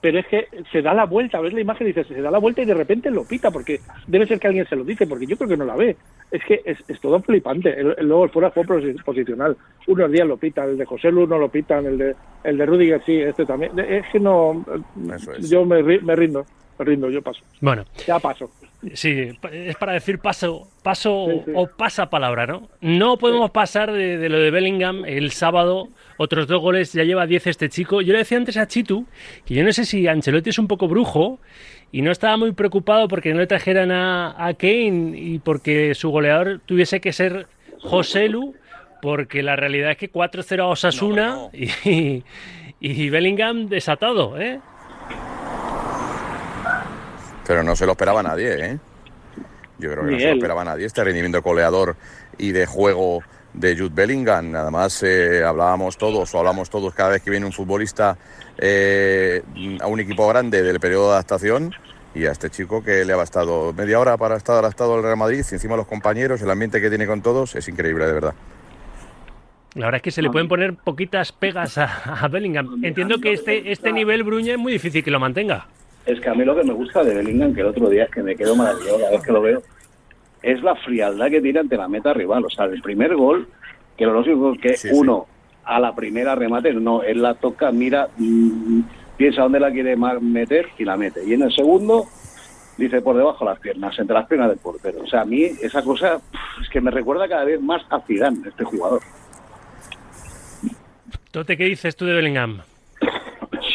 pero 0.00 0.18
es 0.18 0.26
que 0.26 0.48
se 0.72 0.82
da 0.82 0.92
la 0.94 1.06
vuelta, 1.06 1.40
ves 1.40 1.52
la 1.52 1.60
imagen 1.60 1.86
y 1.86 1.90
dices, 1.92 2.06
se 2.08 2.20
da 2.20 2.30
la 2.30 2.38
vuelta 2.38 2.62
y 2.62 2.66
de 2.66 2.74
repente 2.74 3.10
lo 3.10 3.24
pita, 3.24 3.50
porque 3.50 3.80
debe 4.06 4.26
ser 4.26 4.38
que 4.38 4.48
alguien 4.48 4.66
se 4.66 4.76
lo 4.76 4.84
dice, 4.84 5.06
porque 5.06 5.26
yo 5.26 5.36
creo 5.36 5.48
que 5.48 5.56
no 5.56 5.64
la 5.64 5.76
ve. 5.76 5.96
Es 6.30 6.42
que 6.44 6.60
es, 6.64 6.78
es 6.88 7.00
todo 7.00 7.20
flipante. 7.20 7.70
El- 7.78 7.94
el- 7.98 8.06
luego 8.06 8.24
el 8.24 8.30
fuera 8.30 8.52
posi- 8.52 9.02
posicional, 9.04 9.56
unos 9.86 10.10
días 10.10 10.26
lo 10.26 10.36
pitan, 10.36 10.70
el 10.70 10.78
de 10.78 10.84
José 10.84 11.10
Lu 11.12 11.26
no 11.26 11.38
lo 11.38 11.48
pitan, 11.48 11.86
el 11.86 11.98
de 11.98 12.14
el 12.44 12.58
de 12.58 12.66
Rudiger 12.66 13.02
sí, 13.04 13.20
este 13.20 13.44
también. 13.46 13.78
Es 13.78 14.04
que 14.12 14.20
no, 14.20 14.64
es. 15.38 15.48
yo 15.50 15.64
me, 15.64 15.82
me 15.82 16.16
rindo, 16.16 16.44
rindo, 16.84 17.10
yo 17.10 17.22
paso, 17.22 17.40
Bueno, 17.60 17.84
ya 18.06 18.18
paso. 18.18 18.50
sí, 18.94 19.30
es 19.52 19.76
para 19.76 19.92
decir 19.94 20.18
paso, 20.18 20.68
paso 20.82 21.26
Sí, 21.30 21.42
sí. 21.46 21.52
o 21.54 21.66
pasa 21.68 22.10
palabra, 22.10 22.46
¿no? 22.46 22.68
No 22.80 23.16
podemos 23.16 23.50
pasar 23.50 23.92
de, 23.92 24.18
de 24.18 24.28
lo 24.28 24.38
de 24.38 24.50
Bellingham 24.50 25.04
el 25.06 25.30
sábado, 25.32 25.88
otros 26.18 26.46
dos 26.46 26.60
goles, 26.60 26.92
ya 26.92 27.04
lleva 27.04 27.26
10 27.26 27.46
este 27.48 27.68
chico. 27.68 28.00
Yo 28.02 28.12
le 28.12 28.20
decía 28.20 28.38
antes 28.38 28.56
a 28.56 28.66
Chitu 28.66 29.06
que 29.44 29.54
yo 29.54 29.64
no 29.64 29.72
sé 29.72 29.84
si 29.84 30.06
Ancelotti 30.06 30.50
es 30.50 30.58
un 30.58 30.66
poco 30.68 30.88
brujo 30.88 31.38
y 31.92 32.02
no 32.02 32.10
estaba 32.10 32.36
muy 32.36 32.52
preocupado 32.52 33.06
porque 33.08 33.32
no 33.32 33.40
le 33.40 33.46
trajeran 33.46 33.90
a, 33.90 34.34
a 34.46 34.54
Kane 34.54 35.12
y 35.14 35.38
porque 35.40 35.94
su 35.94 36.10
goleador 36.10 36.60
tuviese 36.66 37.00
que 37.00 37.12
ser 37.12 37.46
José 37.80 38.28
Lu, 38.28 38.54
porque 39.02 39.42
la 39.42 39.56
realidad 39.56 39.90
es 39.92 39.96
que 39.98 40.10
4-0 40.10 40.60
a 40.60 40.66
Osasuna 40.66 41.26
No, 41.26 41.42
no. 41.44 41.50
Y, 41.52 42.24
y 42.80 43.08
Bellingham 43.10 43.68
desatado, 43.68 44.38
¿eh? 44.40 44.60
Pero 47.46 47.62
no 47.62 47.76
se 47.76 47.86
lo 47.86 47.92
esperaba 47.92 48.22
nadie, 48.22 48.66
¿eh? 48.66 48.78
Yo 49.78 49.92
creo 49.92 50.04
que 50.04 50.12
no 50.12 50.18
se 50.18 50.26
lo 50.26 50.34
esperaba 50.34 50.64
nadie 50.64 50.86
este 50.86 51.04
rendimiento 51.04 51.42
goleador 51.42 51.96
y 52.38 52.52
de 52.52 52.66
juego 52.66 53.22
de 53.52 53.76
Jude 53.76 53.92
Bellingham. 53.94 54.54
Además, 54.54 55.02
eh, 55.02 55.44
hablábamos 55.44 55.96
todos 55.96 56.34
o 56.34 56.38
hablamos 56.38 56.70
todos 56.70 56.94
cada 56.94 57.10
vez 57.10 57.22
que 57.22 57.30
viene 57.30 57.46
un 57.46 57.52
futbolista 57.52 58.16
eh, 58.58 59.42
a 59.80 59.86
un 59.86 60.00
equipo 60.00 60.26
grande 60.28 60.62
del 60.62 60.80
periodo 60.80 61.08
de 61.08 61.12
adaptación 61.12 61.74
y 62.14 62.24
a 62.24 62.32
este 62.32 62.48
chico 62.48 62.82
que 62.82 63.04
le 63.04 63.12
ha 63.12 63.16
bastado 63.16 63.74
media 63.74 64.00
hora 64.00 64.16
para 64.16 64.36
estar 64.36 64.56
adaptado 64.56 64.94
al 64.94 65.02
Real 65.02 65.18
Madrid, 65.18 65.44
y 65.50 65.54
encima 65.54 65.76
los 65.76 65.86
compañeros, 65.86 66.40
el 66.40 66.50
ambiente 66.50 66.80
que 66.80 66.88
tiene 66.88 67.06
con 67.06 67.20
todos, 67.20 67.54
es 67.54 67.68
increíble, 67.68 68.06
de 68.06 68.12
verdad. 68.14 68.34
La 69.74 69.86
verdad 69.86 69.96
es 69.96 70.02
que 70.02 70.10
se 70.10 70.22
le 70.22 70.30
pueden 70.30 70.48
poner 70.48 70.74
poquitas 70.76 71.32
pegas 71.32 71.76
a, 71.76 71.84
a 72.24 72.28
Bellingham. 72.28 72.82
Entiendo 72.82 73.20
que 73.20 73.34
este, 73.34 73.70
este 73.70 73.92
nivel 73.92 74.22
Bruña 74.22 74.52
es 74.52 74.58
muy 74.58 74.72
difícil 74.72 75.04
que 75.04 75.10
lo 75.10 75.20
mantenga. 75.20 75.66
Es 76.06 76.20
que 76.20 76.28
a 76.28 76.34
mí 76.34 76.44
lo 76.44 76.54
que 76.54 76.62
me 76.62 76.72
gusta 76.72 77.02
de 77.02 77.14
Bellingham, 77.14 77.52
que 77.52 77.60
el 77.60 77.66
otro 77.66 77.90
día 77.90 78.04
es 78.04 78.10
que 78.10 78.22
me 78.22 78.36
quedo 78.36 78.54
maravillado 78.54 78.98
cada 78.98 79.10
vez 79.10 79.22
que 79.22 79.32
lo 79.32 79.42
veo, 79.42 79.62
es 80.42 80.62
la 80.62 80.76
frialdad 80.76 81.28
que 81.28 81.40
tiene 81.40 81.58
ante 81.58 81.76
la 81.76 81.88
meta 81.88 82.14
rival. 82.14 82.44
O 82.44 82.50
sea, 82.50 82.66
el 82.66 82.80
primer 82.80 83.16
gol, 83.16 83.48
que 83.96 84.06
lo 84.06 84.12
lógico 84.12 84.52
es 84.54 84.60
que 84.60 84.76
Sí, 84.76 84.88
sí. 84.88 84.94
uno 84.94 85.26
a 85.64 85.80
la 85.80 85.94
primera 85.96 86.36
remate, 86.36 86.72
no, 86.72 87.02
él 87.02 87.20
la 87.22 87.34
toca, 87.34 87.72
mira, 87.72 88.08
mm, 88.16 88.80
piensa 89.16 89.42
dónde 89.42 89.58
la 89.58 89.72
quiere 89.72 89.96
meter 89.96 90.68
y 90.78 90.84
la 90.84 90.96
mete. 90.96 91.24
Y 91.26 91.34
en 91.34 91.42
el 91.42 91.52
segundo 91.52 92.06
dice 92.78 93.00
por 93.00 93.16
debajo 93.16 93.44
las 93.44 93.58
piernas, 93.58 93.98
entre 93.98 94.14
las 94.14 94.28
piernas 94.28 94.50
del 94.50 94.58
portero. 94.58 95.00
O 95.02 95.06
sea, 95.08 95.22
a 95.22 95.24
mí 95.24 95.42
esa 95.42 95.82
cosa 95.82 96.20
es 96.62 96.68
que 96.68 96.80
me 96.80 96.92
recuerda 96.92 97.26
cada 97.28 97.44
vez 97.44 97.60
más 97.60 97.82
a 97.90 98.00
Zidane, 98.02 98.46
este 98.46 98.62
jugador. 98.62 99.00
Tote, 101.32 101.56
¿qué 101.56 101.64
dices 101.64 101.96
tú 101.96 102.04
de 102.04 102.14
Bellingham? 102.14 102.60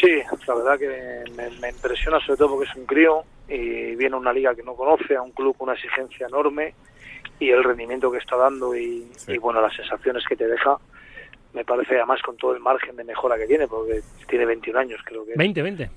Sí, 0.02 0.20
la 0.48 0.54
verdad 0.54 0.78
que 0.78 1.24
me, 1.36 1.48
me 1.60 1.68
impresiona 1.70 2.18
sobre 2.20 2.36
todo 2.36 2.56
porque 2.56 2.68
es 2.68 2.76
un 2.76 2.86
crío 2.86 3.22
y 3.48 3.94
viene 3.94 4.16
a 4.16 4.18
una 4.18 4.32
liga 4.32 4.54
que 4.54 4.62
no 4.62 4.74
conoce, 4.74 5.14
a 5.14 5.22
un 5.22 5.30
club 5.30 5.56
con 5.56 5.68
una 5.68 5.76
exigencia 5.78 6.26
enorme 6.26 6.74
y 7.38 7.50
el 7.50 7.62
rendimiento 7.62 8.10
que 8.10 8.18
está 8.18 8.36
dando 8.36 8.74
y, 8.74 9.06
Sí. 9.16 9.32
y, 9.32 9.38
bueno, 9.38 9.60
las 9.60 9.74
sensaciones 9.74 10.24
que 10.28 10.36
te 10.36 10.46
deja, 10.46 10.76
me 11.52 11.64
parece 11.64 11.96
además 11.96 12.20
con 12.22 12.36
todo 12.36 12.52
el 12.54 12.60
margen 12.60 12.96
de 12.96 13.04
mejora 13.04 13.36
que 13.36 13.46
tiene, 13.46 13.68
porque 13.68 14.00
tiene 14.28 14.46
21 14.46 14.78
años 14.78 15.00
creo 15.04 15.24
que. 15.24 15.34
20, 15.36 15.62
20. 15.62 15.90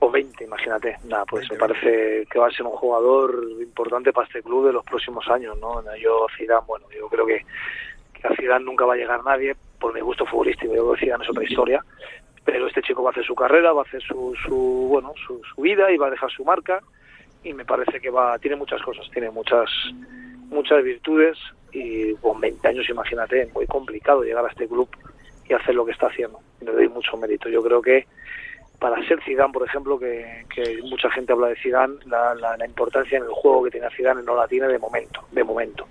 O 0.00 0.10
20, 0.10 0.44
imagínate. 0.44 0.96
Nada, 1.04 1.24
pues 1.24 1.48
20, 1.48 1.54
me 1.54 1.58
parece 1.68 2.26
que 2.30 2.38
va 2.38 2.46
a 2.46 2.50
ser 2.50 2.66
un 2.66 2.72
jugador 2.72 3.44
importante 3.60 4.12
para 4.12 4.26
este 4.26 4.42
club 4.42 4.66
de 4.66 4.72
los 4.72 4.84
próximos 4.84 5.26
años, 5.28 5.58
¿no? 5.58 5.82
Yo 5.96 6.26
Zidane, 6.36 6.64
bueno, 6.66 6.86
yo 6.96 7.08
creo 7.08 7.26
que, 7.26 7.44
que 8.14 8.28
a 8.28 8.36
Zidane 8.36 8.64
nunca 8.64 8.84
va 8.84 8.94
a 8.94 8.96
llegar 8.96 9.24
nadie 9.24 9.56
por 9.80 9.92
mi 9.94 10.00
gusto 10.00 10.24
futbolístico. 10.26 10.74
Yo 10.74 10.82
creo 10.84 10.94
que 10.94 11.00
Zidane 11.06 11.24
es 11.24 11.30
otra 11.30 11.44
historia. 11.44 11.84
Pero 12.44 12.66
este 12.66 12.82
chico 12.82 13.02
va 13.02 13.10
a 13.10 13.12
hacer 13.12 13.24
su 13.24 13.34
carrera, 13.34 13.72
va 13.72 13.82
a 13.82 13.84
hacer 13.84 14.02
su, 14.02 14.34
su 14.46 14.88
bueno, 14.88 15.12
su, 15.26 15.40
vida 15.60 15.90
y 15.90 15.96
va 15.96 16.08
a 16.08 16.10
dejar 16.10 16.30
su 16.30 16.44
marca. 16.44 16.80
Y 17.44 17.52
me 17.52 17.64
parece 17.64 18.00
que 18.00 18.10
va, 18.10 18.38
tiene 18.38 18.56
muchas 18.56 18.82
cosas, 18.82 19.08
tiene 19.12 19.30
muchas, 19.30 19.70
muchas 20.48 20.82
virtudes 20.82 21.38
y 21.72 22.14
con 22.14 22.40
20 22.40 22.66
años, 22.66 22.88
imagínate, 22.88 23.42
es 23.42 23.52
muy 23.52 23.66
complicado 23.66 24.22
llegar 24.22 24.44
a 24.44 24.48
este 24.48 24.66
club 24.66 24.88
y 25.48 25.52
hacer 25.52 25.74
lo 25.74 25.84
que 25.84 25.92
está 25.92 26.06
haciendo. 26.06 26.40
Le 26.60 26.72
doy 26.72 26.88
mucho 26.88 27.16
mérito. 27.16 27.48
Yo 27.48 27.62
creo 27.62 27.80
que 27.80 28.06
para 28.78 29.04
ser 29.06 29.22
Zidane, 29.24 29.52
por 29.52 29.66
ejemplo, 29.66 29.98
que, 29.98 30.44
mucha 30.84 31.10
gente 31.10 31.32
habla 31.32 31.48
de 31.48 31.56
Zidane, 31.56 31.96
la, 32.06 32.34
la, 32.34 32.56
la 32.56 32.66
importancia 32.66 33.18
en 33.18 33.24
el 33.24 33.30
juego 33.30 33.64
que 33.64 33.70
tiene 33.70 33.88
Zidane 33.96 34.22
no 34.22 34.36
la 34.36 34.46
tiene 34.46 34.68
de 34.68 34.78
momento, 34.78 35.26
de 35.32 35.44
momento. 35.44 35.86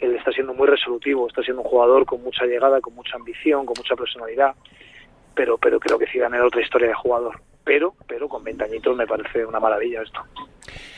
Él 0.00 0.14
está 0.14 0.32
siendo 0.32 0.54
muy 0.54 0.66
resolutivo, 0.66 1.26
está 1.26 1.42
siendo 1.42 1.62
un 1.62 1.68
jugador 1.68 2.06
con 2.06 2.22
mucha 2.22 2.44
llegada, 2.44 2.80
con 2.80 2.94
mucha 2.94 3.16
ambición, 3.16 3.66
con 3.66 3.74
mucha 3.76 3.96
personalidad, 3.96 4.54
pero 5.38 5.56
pero 5.56 5.78
creo 5.78 5.96
que 5.96 6.06
Zidane 6.08 6.36
era 6.36 6.46
otra 6.46 6.60
historia 6.60 6.88
de 6.88 6.94
jugador. 6.94 7.40
Pero 7.64 7.94
pero 8.08 8.28
con 8.28 8.42
20 8.42 8.64
añitos 8.64 8.96
me 8.96 9.06
parece 9.06 9.46
una 9.46 9.60
maravilla 9.60 10.02
esto. 10.02 10.20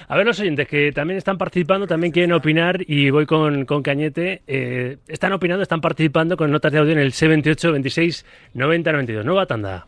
A 0.09 0.17
ver, 0.17 0.27
los 0.27 0.41
oyentes 0.41 0.67
que 0.67 0.91
también 0.93 1.19
están 1.19 1.37
participando, 1.37 1.87
también 1.87 2.11
quieren 2.13 2.33
opinar 2.33 2.79
y 2.85 3.11
voy 3.11 3.27
con, 3.27 3.67
con 3.67 3.83
Cañete. 3.83 4.43
eh, 4.47 4.97
están 5.07 5.33
opinando, 5.35 5.63
están 5.63 5.81
participando 5.83 6.37
con 6.39 6.51
notas 6.51 6.73
de 6.73 6.79
audio 6.79 6.93
en 6.93 6.99
el 6.99 7.13
C28 7.13 7.71
26 7.71 8.27
90 8.55 8.93
92. 8.93 9.25
Nueva 9.27 9.47
tanda. 9.47 9.87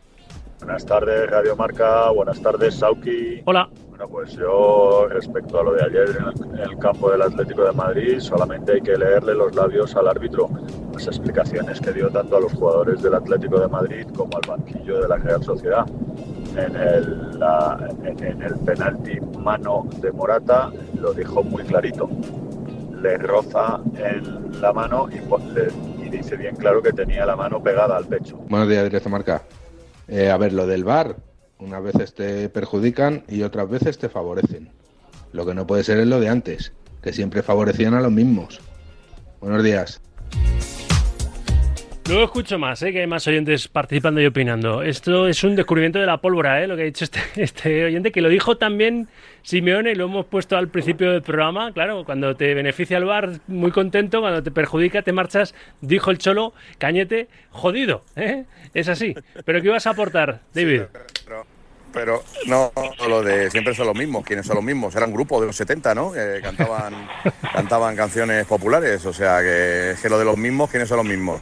Buenas 0.62 0.86
tardes, 0.86 1.28
Radio 1.28 1.56
Marca. 1.56 2.10
Buenas 2.10 2.40
tardes, 2.40 2.76
Sauki. 2.76 3.42
Hola. 3.46 3.68
Bueno, 3.88 4.08
pues 4.08 4.32
yo, 4.32 5.06
respecto 5.10 5.58
a 5.60 5.64
lo 5.64 5.72
de 5.74 5.84
ayer 5.84 6.16
en 6.50 6.58
el, 6.58 6.78
campo 6.78 7.10
del 7.10 7.22
Atlético 7.22 7.64
de 7.64 7.72
Madrid, 7.72 8.20
solamente 8.20 8.72
hay 8.74 8.80
que 8.80 8.96
leerle 8.96 9.34
los 9.34 9.54
labios 9.54 9.94
al 9.96 10.08
árbitro. 10.08 10.48
Las 10.94 11.06
explicaciones 11.08 11.80
que 11.80 11.92
dio 11.92 12.08
tanto 12.10 12.36
a 12.36 12.40
los 12.40 12.52
jugadores 12.52 13.02
del 13.02 13.14
Atlético 13.14 13.58
de 13.60 13.68
Madrid 13.68 14.06
como 14.16 14.36
al 14.36 14.42
banquillo 14.48 15.00
de 15.02 15.08
la 15.08 15.16
Real 15.16 15.42
Sociedad. 15.42 15.84
En 16.56 16.76
el, 16.76 17.38
la- 17.40 17.88
en- 18.04 18.24
en 18.24 18.42
el 18.42 18.54
penalti 18.60 19.18
mano 19.38 19.86
de 20.00 20.12
Morata 20.12 20.70
lo 21.00 21.12
dijo 21.12 21.42
muy 21.42 21.64
clarito. 21.64 22.08
Le 23.02 23.18
roza 23.18 23.80
en 23.96 24.60
la 24.60 24.72
mano 24.72 25.08
y, 25.10 25.16
le- 25.54 26.04
y 26.06 26.08
dice 26.08 26.36
bien 26.36 26.54
claro 26.56 26.80
que 26.82 26.92
tenía 26.92 27.26
la 27.26 27.34
mano 27.36 27.60
pegada 27.62 27.96
al 27.96 28.04
pecho. 28.06 28.36
Buenos 28.48 28.68
días, 28.68 28.84
Directo 28.84 29.08
Marca. 29.10 29.42
Eh, 30.14 30.28
a 30.28 30.36
ver, 30.36 30.52
lo 30.52 30.66
del 30.66 30.84
VAR, 30.84 31.16
unas 31.58 31.82
veces 31.82 32.12
te 32.12 32.50
perjudican 32.50 33.24
y 33.28 33.44
otras 33.44 33.70
veces 33.70 33.96
te 33.96 34.10
favorecen. 34.10 34.68
Lo 35.32 35.46
que 35.46 35.54
no 35.54 35.66
puede 35.66 35.84
ser 35.84 36.00
es 36.00 36.06
lo 36.06 36.20
de 36.20 36.28
antes, 36.28 36.74
que 37.00 37.14
siempre 37.14 37.42
favorecían 37.42 37.94
a 37.94 38.00
los 38.02 38.12
mismos. 38.12 38.60
Buenos 39.40 39.64
días. 39.64 40.02
Luego 42.12 42.26
escucho 42.26 42.58
más, 42.58 42.82
¿eh? 42.82 42.92
que 42.92 43.00
hay 43.00 43.06
más 43.06 43.26
oyentes 43.26 43.68
participando 43.68 44.20
y 44.20 44.26
opinando. 44.26 44.82
Esto 44.82 45.26
es 45.26 45.42
un 45.44 45.56
descubrimiento 45.56 45.98
de 45.98 46.04
la 46.04 46.18
pólvora, 46.18 46.62
¿eh? 46.62 46.66
lo 46.66 46.76
que 46.76 46.82
ha 46.82 46.84
dicho 46.84 47.04
este, 47.04 47.20
este 47.36 47.86
oyente, 47.86 48.12
que 48.12 48.20
lo 48.20 48.28
dijo 48.28 48.58
también 48.58 49.08
Simeone 49.40 49.92
y 49.92 49.94
lo 49.94 50.04
hemos 50.04 50.26
puesto 50.26 50.58
al 50.58 50.68
principio 50.68 51.10
del 51.10 51.22
programa. 51.22 51.72
Claro, 51.72 52.04
cuando 52.04 52.36
te 52.36 52.52
beneficia 52.52 52.98
el 52.98 53.06
bar, 53.06 53.40
muy 53.46 53.70
contento, 53.70 54.20
cuando 54.20 54.42
te 54.42 54.50
perjudica, 54.50 55.00
te 55.00 55.12
marchas, 55.12 55.54
dijo 55.80 56.10
el 56.10 56.18
cholo, 56.18 56.52
cañete, 56.76 57.28
jodido. 57.48 58.04
¿eh? 58.14 58.44
Es 58.74 58.90
así. 58.90 59.14
¿Pero 59.46 59.62
qué 59.62 59.68
ibas 59.68 59.86
a 59.86 59.90
aportar, 59.90 60.40
David? 60.52 60.82
Pero, 61.24 61.46
pero 61.94 62.24
no, 62.46 62.72
lo 63.08 63.22
de 63.22 63.50
siempre 63.50 63.74
son 63.74 63.86
los 63.86 63.96
mismos. 63.96 64.22
¿Quiénes 64.26 64.44
son 64.44 64.56
los 64.56 64.64
mismos? 64.64 64.94
Era 64.94 65.06
un 65.06 65.14
grupo 65.14 65.40
de 65.40 65.46
los 65.46 65.56
70, 65.56 65.94
¿no? 65.94 66.12
Que 66.12 66.40
cantaban, 66.42 67.08
cantaban 67.54 67.96
canciones 67.96 68.44
populares. 68.44 69.06
O 69.06 69.14
sea, 69.14 69.40
que 69.40 69.92
es 69.92 70.00
que 70.02 70.10
lo 70.10 70.18
de 70.18 70.26
los 70.26 70.36
mismos, 70.36 70.68
¿quiénes 70.68 70.90
son 70.90 70.98
los 70.98 71.06
mismos? 71.06 71.40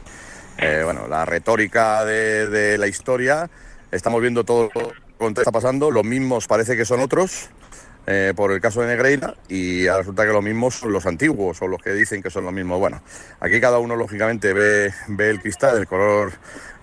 Eh, 0.57 0.81
bueno, 0.83 1.07
la 1.07 1.25
retórica 1.25 2.05
de, 2.05 2.47
de 2.47 2.77
la 2.77 2.87
historia. 2.87 3.49
Estamos 3.91 4.21
viendo 4.21 4.43
todo 4.43 4.69
lo 4.73 5.33
que 5.33 5.41
está 5.41 5.51
pasando. 5.51 5.91
Los 5.91 6.03
mismos 6.03 6.47
parece 6.47 6.77
que 6.77 6.85
son 6.85 6.99
otros. 6.99 7.49
Eh, 8.07 8.33
por 8.35 8.51
el 8.51 8.59
caso 8.59 8.81
de 8.81 8.87
Negreira 8.87 9.35
y 9.47 9.87
resulta 9.87 10.25
que 10.25 10.33
los 10.33 10.43
mismos 10.43 10.75
son 10.75 10.91
los 10.91 11.05
antiguos 11.05 11.61
o 11.61 11.67
los 11.67 11.81
que 11.81 11.91
dicen 11.91 12.21
que 12.21 12.29
son 12.29 12.43
los 12.43 12.53
mismos. 12.53 12.79
Bueno, 12.79 13.01
aquí 13.39 13.61
cada 13.61 13.77
uno 13.77 13.95
lógicamente 13.95 14.53
ve, 14.53 14.91
ve 15.07 15.29
el 15.29 15.39
cristal, 15.39 15.77
el 15.77 15.87
color 15.87 16.31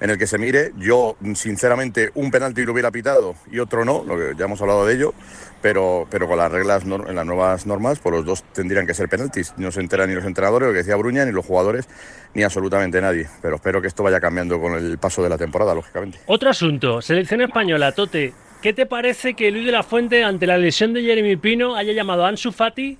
en 0.00 0.10
el 0.10 0.18
que 0.18 0.26
se 0.26 0.38
mire. 0.38 0.72
Yo, 0.76 1.16
sinceramente, 1.34 2.10
un 2.14 2.30
penalti 2.30 2.64
lo 2.64 2.72
hubiera 2.72 2.90
pitado 2.90 3.34
y 3.50 3.58
otro 3.58 3.84
no, 3.84 4.04
lo 4.04 4.16
que 4.16 4.34
ya 4.36 4.44
hemos 4.44 4.60
hablado 4.60 4.86
de 4.86 4.94
ello, 4.94 5.14
pero, 5.60 6.06
pero 6.10 6.28
con 6.28 6.38
las 6.38 6.52
reglas, 6.52 6.84
en 6.84 7.14
las 7.14 7.26
nuevas 7.26 7.66
normas, 7.66 7.98
pues 7.98 8.14
los 8.14 8.24
dos 8.24 8.44
tendrían 8.52 8.86
que 8.86 8.94
ser 8.94 9.08
penaltis. 9.08 9.54
No 9.56 9.72
se 9.72 9.80
enteran 9.80 10.08
ni 10.08 10.14
los 10.14 10.24
entrenadores, 10.24 10.68
lo 10.68 10.72
que 10.72 10.78
decía 10.78 10.96
Bruña, 10.96 11.24
ni 11.24 11.32
los 11.32 11.44
jugadores, 11.44 11.88
ni 12.34 12.42
absolutamente 12.42 13.00
nadie. 13.00 13.28
Pero 13.42 13.56
espero 13.56 13.82
que 13.82 13.88
esto 13.88 14.02
vaya 14.02 14.20
cambiando 14.20 14.60
con 14.60 14.74
el 14.74 14.98
paso 14.98 15.22
de 15.22 15.28
la 15.28 15.38
temporada, 15.38 15.74
lógicamente. 15.74 16.20
Otro 16.26 16.50
asunto, 16.50 17.02
selección 17.02 17.40
española, 17.40 17.92
Tote. 17.92 18.32
¿Qué 18.62 18.72
te 18.72 18.86
parece 18.86 19.34
que 19.34 19.52
Luis 19.52 19.66
de 19.66 19.70
la 19.70 19.84
Fuente, 19.84 20.24
ante 20.24 20.44
la 20.44 20.58
lesión 20.58 20.92
de 20.92 21.02
Jeremy 21.02 21.36
Pino, 21.36 21.76
haya 21.76 21.92
llamado 21.92 22.24
a 22.24 22.28
Ansu 22.28 22.50
Fati 22.50 22.98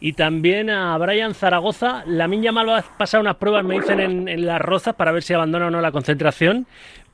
y 0.00 0.12
también 0.12 0.68
a 0.68 0.98
Brian 0.98 1.34
Zaragoza? 1.34 2.04
La 2.06 2.28
Minya 2.28 2.52
Mal 2.52 2.68
va 2.68 3.20
unas 3.20 3.36
pruebas, 3.36 3.64
me 3.64 3.76
dicen, 3.76 4.00
en, 4.00 4.44
las 4.44 4.60
rozas 4.60 4.96
para 4.96 5.10
ver 5.12 5.22
si 5.22 5.32
abandona 5.32 5.68
o 5.68 5.70
no 5.70 5.80
la 5.80 5.92
concentración. 5.92 6.66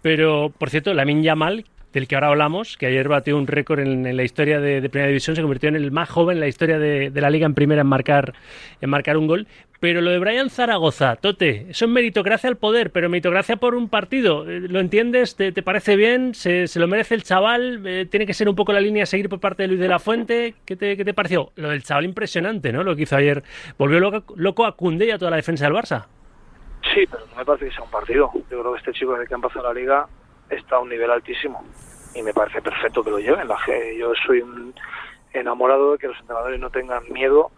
Pero, 0.03 0.53
por 0.59 0.71
cierto, 0.71 0.93
la 0.93 1.05
Minya 1.05 1.37
Mal, 1.37 1.67
del 1.95 2.09
que 2.09 2.17
ahora 2.17 2.29
hablamos, 2.29 2.77
que 2.77 2.87
ayer 2.87 3.09
batió 3.09 3.39
un 3.39 3.47
récord 3.47 3.79
en, 3.79 4.17
la 4.17 4.23
historia 4.25 4.61
de, 4.61 4.81
Primera 4.91 5.07
División, 5.07 5.37
se 5.37 5.43
convirtió 5.43 5.69
en 5.69 5.77
el 5.77 5.93
más 5.93 6.11
joven 6.11 6.37
en 6.37 6.41
la 6.41 6.49
historia 6.49 6.79
de, 6.79 7.11
la 7.15 7.31
liga 7.31 7.47
en 7.47 7.55
primera 7.55 7.83
en 7.83 7.87
marcar, 7.87 8.35
en 8.81 8.91
marcar 8.91 9.17
un 9.17 9.29
gol. 9.29 9.47
Pero 9.79 10.01
lo 10.01 10.11
de 10.11 10.19
Brian 10.19 10.51
Zaragoza, 10.51 11.17
Tote, 11.17 11.67
eso 11.69 11.85
es 11.85 11.91
meritocracia 11.91 12.49
al 12.49 12.57
poder, 12.57 12.91
pero 12.91 13.09
meritocracia 13.09 13.57
por 13.57 13.75
un 13.75 13.89
partido. 13.89 14.49
Eh, 14.49 14.61
¿Lo 14.61 14.81
entiendes? 14.81 15.37
¿Te, 15.37 15.53
parece 15.63 15.95
bien? 15.95 16.35
¿Se, 16.35 16.67
lo 16.77 16.89
merece 16.89 17.15
el 17.15 17.23
chaval? 17.23 17.83
Eh, 17.87 18.07
¿Tiene 18.11 18.27
que 18.27 18.35
ser 18.35 18.49
un 18.49 18.57
poco 18.57 18.73
la 18.73 18.81
línea 18.81 19.03
a 19.03 19.07
seguir 19.07 19.29
por 19.29 19.41
parte 19.41 19.65
de 19.65 19.69
Luis 19.69 19.81
de 19.81 19.89
la 19.89 19.99
Fuente? 19.99 20.55
¿Qué 20.65 20.77
te, 20.77 21.15
pareció? 21.15 21.53
Lo 21.57 21.69
del 21.69 21.83
chaval 21.83 22.07
impresionante, 22.07 22.73
¿no? 22.73 22.83
Lo 22.83 22.97
que 22.97 23.03
hizo 23.03 23.15
ayer. 23.15 23.43
Volvió 23.79 24.01
loco, 24.01 24.65
a 24.65 24.75
Cundé 24.75 25.07
y 25.07 25.11
a 25.11 25.19
toda 25.19 25.31
la 25.31 25.37
defensa 25.37 25.67
del 25.67 25.75
Barça. 25.75 26.07
Sí, 26.95 27.05
pero 27.11 27.27
no 27.27 27.37
me 27.37 27.45
parece 27.45 27.67
que 27.67 27.73
sea 27.73 27.85
un 27.85 27.91
partido. 27.91 28.31
Yo 28.51 28.61
creo 28.61 28.73
que 28.73 28.79
este 28.79 28.93
chico 28.93 29.13
desde 29.13 29.27
que 29.27 29.35
ha 29.35 29.37
empezado 29.37 29.65
la 29.67 29.79
liga 29.79 30.09
está 30.55 30.77
a 30.77 30.81
un 30.81 30.89
nivel 30.89 31.11
altísimo 31.11 31.65
y 32.15 32.23
me 32.23 32.33
parece 32.33 32.63
perfecto 32.63 33.03
que 33.03 33.11
lo 33.11 33.19
lleven. 33.19 33.49
La, 33.49 33.59
yo 33.99 34.13
soy 34.27 34.41
un 34.41 34.75
enamorado 35.33 35.93
de 35.93 35.99
que 35.99 36.09
los 36.09 36.19
entrenadores 36.21 36.61
no 36.61 36.71
tengan 36.71 37.03
miedo 37.13 37.51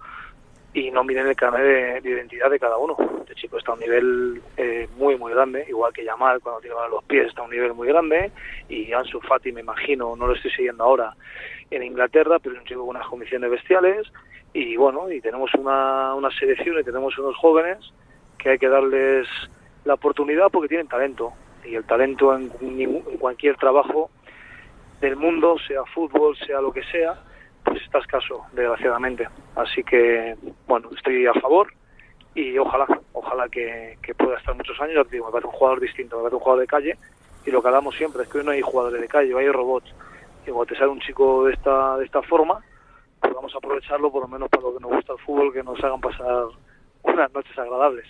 y 0.72 0.90
no 0.90 1.04
miren 1.04 1.26
el 1.26 1.36
carnet 1.36 2.02
de, 2.02 2.10
identidad 2.10 2.50
de 2.50 2.58
cada 2.58 2.76
uno. 2.76 2.96
Este 3.20 3.34
chico 3.34 3.58
está 3.58 3.72
a 3.72 3.74
un 3.74 3.80
nivel 3.80 4.42
eh, 4.56 4.88
muy, 4.96 5.16
muy 5.16 5.32
grande, 5.32 5.64
igual 5.68 5.92
que 5.92 6.04
Yamal 6.04 6.40
cuando 6.40 6.60
tiene 6.60 6.76
los 6.90 7.02
pies 7.04 7.28
está 7.28 7.40
a 7.40 7.44
un 7.44 7.50
nivel 7.50 7.72
muy 7.72 7.88
grande, 7.88 8.30
y 8.68 8.92
Ansu 8.92 9.20
Fati, 9.20 9.52
me 9.52 9.62
imagino, 9.62 10.14
no 10.16 10.26
lo 10.26 10.34
estoy 10.34 10.50
siguiendo 10.50 10.84
ahora 10.84 11.14
en 11.70 11.82
Inglaterra, 11.82 12.38
pero 12.38 12.54
es 12.54 12.60
un 12.60 12.66
chico 12.66 12.80
con 12.80 12.96
unas 12.96 13.08
condiciones 13.08 13.50
bestiales, 13.50 14.06
y 14.52 14.76
bueno, 14.76 15.10
y 15.10 15.20
tenemos 15.22 15.50
una, 15.54 16.14
una 16.14 16.30
selección 16.30 16.78
y 16.78 16.84
tenemos 16.84 17.16
unos 17.18 17.36
jóvenes 17.36 17.78
que 18.38 18.50
hay 18.50 18.58
que 18.58 18.68
darles 18.68 19.26
la 19.84 19.94
oportunidad 19.94 20.50
porque 20.50 20.68
tienen 20.68 20.88
talento, 20.88 21.32
y 21.68 21.74
el 21.74 21.84
talento 21.84 22.34
en, 22.34 22.50
en 22.60 23.18
cualquier 23.18 23.56
trabajo 23.56 24.10
del 25.00 25.16
mundo, 25.16 25.56
sea 25.66 25.84
fútbol, 25.84 26.36
sea 26.38 26.60
lo 26.60 26.72
que 26.72 26.82
sea, 26.84 27.18
pues 27.64 27.82
está 27.82 27.98
escaso, 27.98 28.46
desgraciadamente. 28.52 29.28
Así 29.56 29.82
que, 29.82 30.36
bueno, 30.66 30.88
estoy 30.96 31.26
a 31.26 31.34
favor 31.34 31.72
y 32.34 32.56
ojalá, 32.58 32.86
ojalá 33.12 33.48
que, 33.48 33.98
pueda 34.16 34.38
estar 34.38 34.54
muchos 34.54 34.80
años. 34.80 35.08
Digo, 35.10 35.26
me 35.26 35.32
parece 35.32 35.48
un 35.48 35.54
jugador 35.54 35.80
distinto, 35.80 36.16
me 36.16 36.22
parece 36.22 36.36
un 36.36 36.42
jugador 36.42 36.60
de 36.60 36.66
calle 36.66 36.98
y 37.44 37.50
lo 37.50 37.60
que 37.60 37.68
hablamos 37.68 37.96
siempre 37.96 38.22
es 38.22 38.28
que 38.28 38.38
hoy 38.38 38.44
no 38.44 38.50
hay 38.52 38.62
jugadores 38.62 39.00
de 39.00 39.08
calle, 39.08 39.36
hay 39.36 39.48
robots. 39.48 39.92
Y 40.46 40.50
cuando 40.50 40.66
te 40.66 40.76
sale 40.76 40.90
un 40.90 41.00
chico 41.00 41.44
de 41.44 41.54
esta, 41.54 41.96
de 41.96 42.04
esta 42.04 42.22
forma, 42.22 42.60
pues 43.20 43.34
vamos 43.34 43.54
a 43.54 43.58
aprovecharlo 43.58 44.12
por 44.12 44.22
lo 44.22 44.28
menos 44.28 44.48
para 44.48 44.62
lo 44.62 44.74
que 44.74 44.80
nos 44.80 44.92
gusta 44.92 45.12
el 45.14 45.18
fútbol, 45.18 45.52
que 45.52 45.62
nos 45.62 45.82
hagan 45.82 46.00
pasar 46.00 46.44
unas 47.02 47.32
noches 47.32 47.58
agradables. 47.58 48.06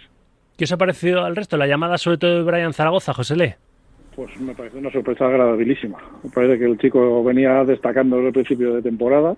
¿Qué 0.57 0.65
os 0.65 0.73
ha 0.73 0.79
parecido 0.79 1.23
al 1.23 1.37
resto? 1.37 1.59
La 1.59 1.67
llamada 1.67 1.99
sobre 1.99 2.17
todo 2.17 2.37
de 2.37 2.43
Brian 2.43 2.73
Zaragoza, 2.73 3.13
José 3.13 3.37
Le. 3.37 3.57
Pues 4.15 4.41
me 4.41 4.55
parece 4.55 4.79
una 4.79 4.91
sorpresa 4.91 5.27
agradabilísima. 5.27 5.99
Me 6.25 6.31
parece 6.31 6.59
que 6.59 6.65
el 6.65 6.79
chico 6.79 7.23
venía 7.23 7.63
destacando 7.65 8.17
desde 8.17 8.29
el 8.29 8.33
principio 8.33 8.75
de 8.75 8.81
temporada, 8.81 9.37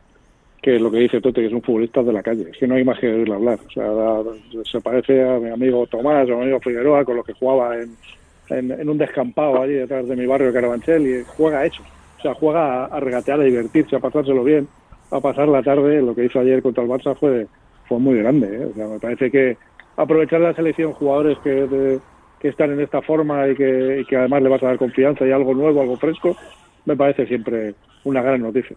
que 0.62 0.78
lo 0.78 0.92
que 0.92 0.98
dice 0.98 1.20
Tote, 1.20 1.40
que 1.40 1.48
es 1.48 1.52
un 1.52 1.62
futbolista 1.62 2.04
de 2.04 2.12
la 2.12 2.22
calle. 2.22 2.46
Es 2.52 2.56
que 2.56 2.68
no 2.68 2.76
hay 2.76 2.84
más 2.84 3.00
que 3.00 3.08
oírle 3.08 3.34
hablar. 3.34 3.58
O 3.66 3.70
sea, 3.70 4.62
se 4.62 4.80
parece 4.80 5.28
a 5.28 5.40
mi 5.40 5.50
amigo 5.50 5.88
Tomás, 5.88 6.30
a 6.30 6.34
mi 6.36 6.42
amigo 6.42 6.60
Figueroa, 6.60 7.04
con 7.04 7.16
los 7.16 7.26
que 7.26 7.32
jugaba 7.32 7.74
en, 7.76 8.88
un 8.88 8.98
descampado 8.98 9.60
allí 9.60 9.72
detrás 9.72 10.06
de 10.06 10.14
mi 10.14 10.24
barrio 10.24 10.52
Carabanchel, 10.52 11.04
y 11.04 11.24
juega 11.26 11.66
eso. 11.66 11.82
O 12.18 12.22
sea, 12.22 12.34
juega 12.34 12.84
a, 12.84 13.00
regatear, 13.00 13.40
a 13.40 13.44
divertirse, 13.44 13.96
a 13.96 14.00
pasárselo 14.00 14.44
bien, 14.44 14.68
a 15.10 15.18
pasar 15.18 15.48
la 15.48 15.64
tarde. 15.64 16.00
Lo 16.00 16.14
que 16.14 16.26
hizo 16.26 16.38
ayer 16.38 16.62
contra 16.62 16.84
el 16.84 16.88
Barça 16.88 17.16
fue, 17.16 17.48
fue 17.88 17.98
muy 17.98 18.18
grande. 18.18 18.56
¿eh? 18.56 18.66
O 18.66 18.74
sea, 18.74 18.86
me 18.86 19.00
parece 19.00 19.32
que 19.32 19.56
aprovechar 19.98 20.40
la 20.40 20.54
selección 20.54 20.92
jugadores 20.92 21.36
que 21.44 22.00
que 22.40 22.48
están 22.48 22.70
en 22.72 22.80
esta 22.80 23.02
forma 23.02 23.48
y 23.48 23.56
que, 23.56 24.16
además 24.16 24.42
le 24.42 24.48
vas 24.48 24.62
a 24.62 24.66
dar 24.66 24.78
confianza 24.78 25.26
y 25.26 25.32
algo 25.32 25.54
nuevo, 25.54 25.80
algo 25.80 25.96
fresco, 25.96 26.36
me 26.84 26.96
parece 26.96 27.26
siempre 27.26 27.74
una 28.04 28.22
gran 28.22 28.42
noticia. 28.42 28.76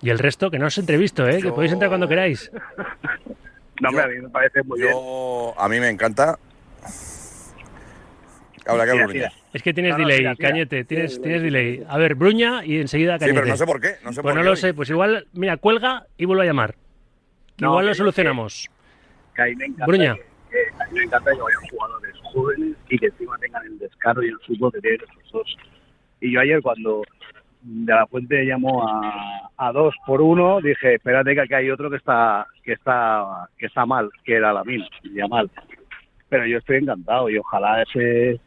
Y 0.00 0.10
el 0.10 0.18
resto, 0.18 0.50
que 0.50 0.58
no 0.58 0.66
os 0.66 0.78
entrevisto, 0.78 1.28
¿eh? 1.28 1.42
que 1.42 1.50
podéis 1.50 1.72
entrar 1.72 1.90
cuando 1.90 2.08
queráis. 2.08 2.50
No, 3.80 3.90
a 3.90 4.08
mí 4.08 4.20
me 4.20 4.28
parece 4.28 4.60
muy 4.64 4.80
bien. 4.80 4.92
A 5.56 5.68
mí 5.68 5.78
me 5.78 5.88
encanta. 5.88 6.36
Habla, 8.66 8.86
que 8.86 9.28
Es 9.52 9.62
que 9.62 9.72
tienes 9.72 9.96
delay, 9.96 10.34
Cañete, 10.36 10.82
tienes, 10.82 11.22
tienes 11.22 11.42
delay. 11.42 11.86
A 11.88 11.96
ver, 11.96 12.16
Bruña 12.16 12.64
y 12.64 12.80
enseguida 12.80 13.20
Cañete. 13.20 13.36
Sí, 13.36 13.40
pero 13.40 13.46
no 13.46 13.56
sé 13.56 13.66
por 13.66 13.80
qué. 13.80 13.94
No 14.04 14.12
sé 14.12 14.20
pues 14.20 14.34
no 14.34 14.42
lo 14.42 14.56
sé, 14.56 14.74
pues 14.74 14.90
igual, 14.90 15.28
mira, 15.32 15.58
cuelga 15.58 16.06
y 16.16 16.24
vuelvo 16.24 16.42
a 16.42 16.46
llamar. 16.46 16.74
Igual 17.58 17.86
lo 17.86 17.94
solucionamos. 17.94 18.68
Bruña 19.86 20.16
a 20.80 20.84
mí 20.86 20.92
me 20.92 21.02
encanta 21.04 21.32
que 21.32 21.40
vayan 21.40 21.60
jugadores 21.70 22.16
jóvenes 22.32 22.76
y 22.88 22.98
que 22.98 23.06
encima 23.06 23.36
tengan 23.38 23.66
el 23.66 23.78
descaro 23.78 24.22
y 24.22 24.28
el 24.28 24.38
fútbol 24.40 24.72
que 24.72 24.80
tienen 24.80 25.00
esos 25.02 25.32
dos. 25.32 25.56
Y 26.20 26.32
yo 26.32 26.40
ayer 26.40 26.62
cuando 26.62 27.02
de 27.62 27.92
la 27.92 28.06
Fuente 28.06 28.44
llamó 28.44 28.88
a, 28.88 29.50
a 29.56 29.72
dos 29.72 29.94
por 30.06 30.20
uno, 30.20 30.60
dije, 30.60 30.94
espérate 30.94 31.34
que 31.34 31.40
aquí 31.40 31.54
hay 31.54 31.70
otro 31.70 31.90
que 31.90 31.96
está 31.96 32.46
que 32.62 32.72
está 32.72 33.48
que 33.58 33.66
está 33.66 33.84
mal, 33.84 34.10
que 34.24 34.34
era 34.34 34.52
la 34.52 34.64
mil, 34.64 34.84
ya 35.14 35.26
mal. 35.26 35.50
Pero 36.28 36.46
yo 36.46 36.58
estoy 36.58 36.76
encantado 36.78 37.28
y 37.28 37.38
ojalá 37.38 37.82
ese 37.82 38.40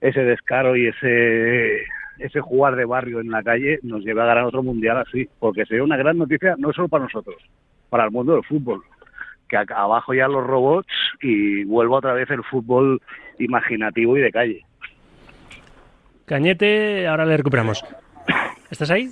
ese 0.00 0.22
descaro 0.22 0.76
y 0.76 0.88
ese 0.88 1.82
ese 2.18 2.40
jugar 2.40 2.76
de 2.76 2.84
barrio 2.84 3.20
en 3.20 3.30
la 3.30 3.42
calle 3.42 3.78
nos 3.82 4.04
lleve 4.04 4.20
a 4.22 4.26
ganar 4.26 4.44
otro 4.44 4.62
mundial 4.62 4.98
así, 4.98 5.28
porque 5.38 5.64
sería 5.64 5.82
una 5.82 5.96
gran 5.96 6.18
noticia 6.18 6.54
no 6.58 6.72
solo 6.72 6.88
para 6.88 7.04
nosotros, 7.04 7.36
para 7.90 8.04
el 8.04 8.10
mundo 8.10 8.34
del 8.34 8.44
fútbol 8.44 8.82
que 9.50 9.56
abajo 9.56 10.14
ya 10.14 10.28
los 10.28 10.46
robots 10.46 10.88
y 11.20 11.64
vuelvo 11.64 11.96
otra 11.96 12.12
vez 12.12 12.30
el 12.30 12.44
fútbol 12.44 13.02
imaginativo 13.38 14.16
y 14.16 14.20
de 14.20 14.30
calle. 14.30 14.64
Cañete, 16.24 17.08
ahora 17.08 17.26
le 17.26 17.36
recuperamos. 17.36 17.84
¿Estás 18.70 18.90
ahí? 18.92 19.10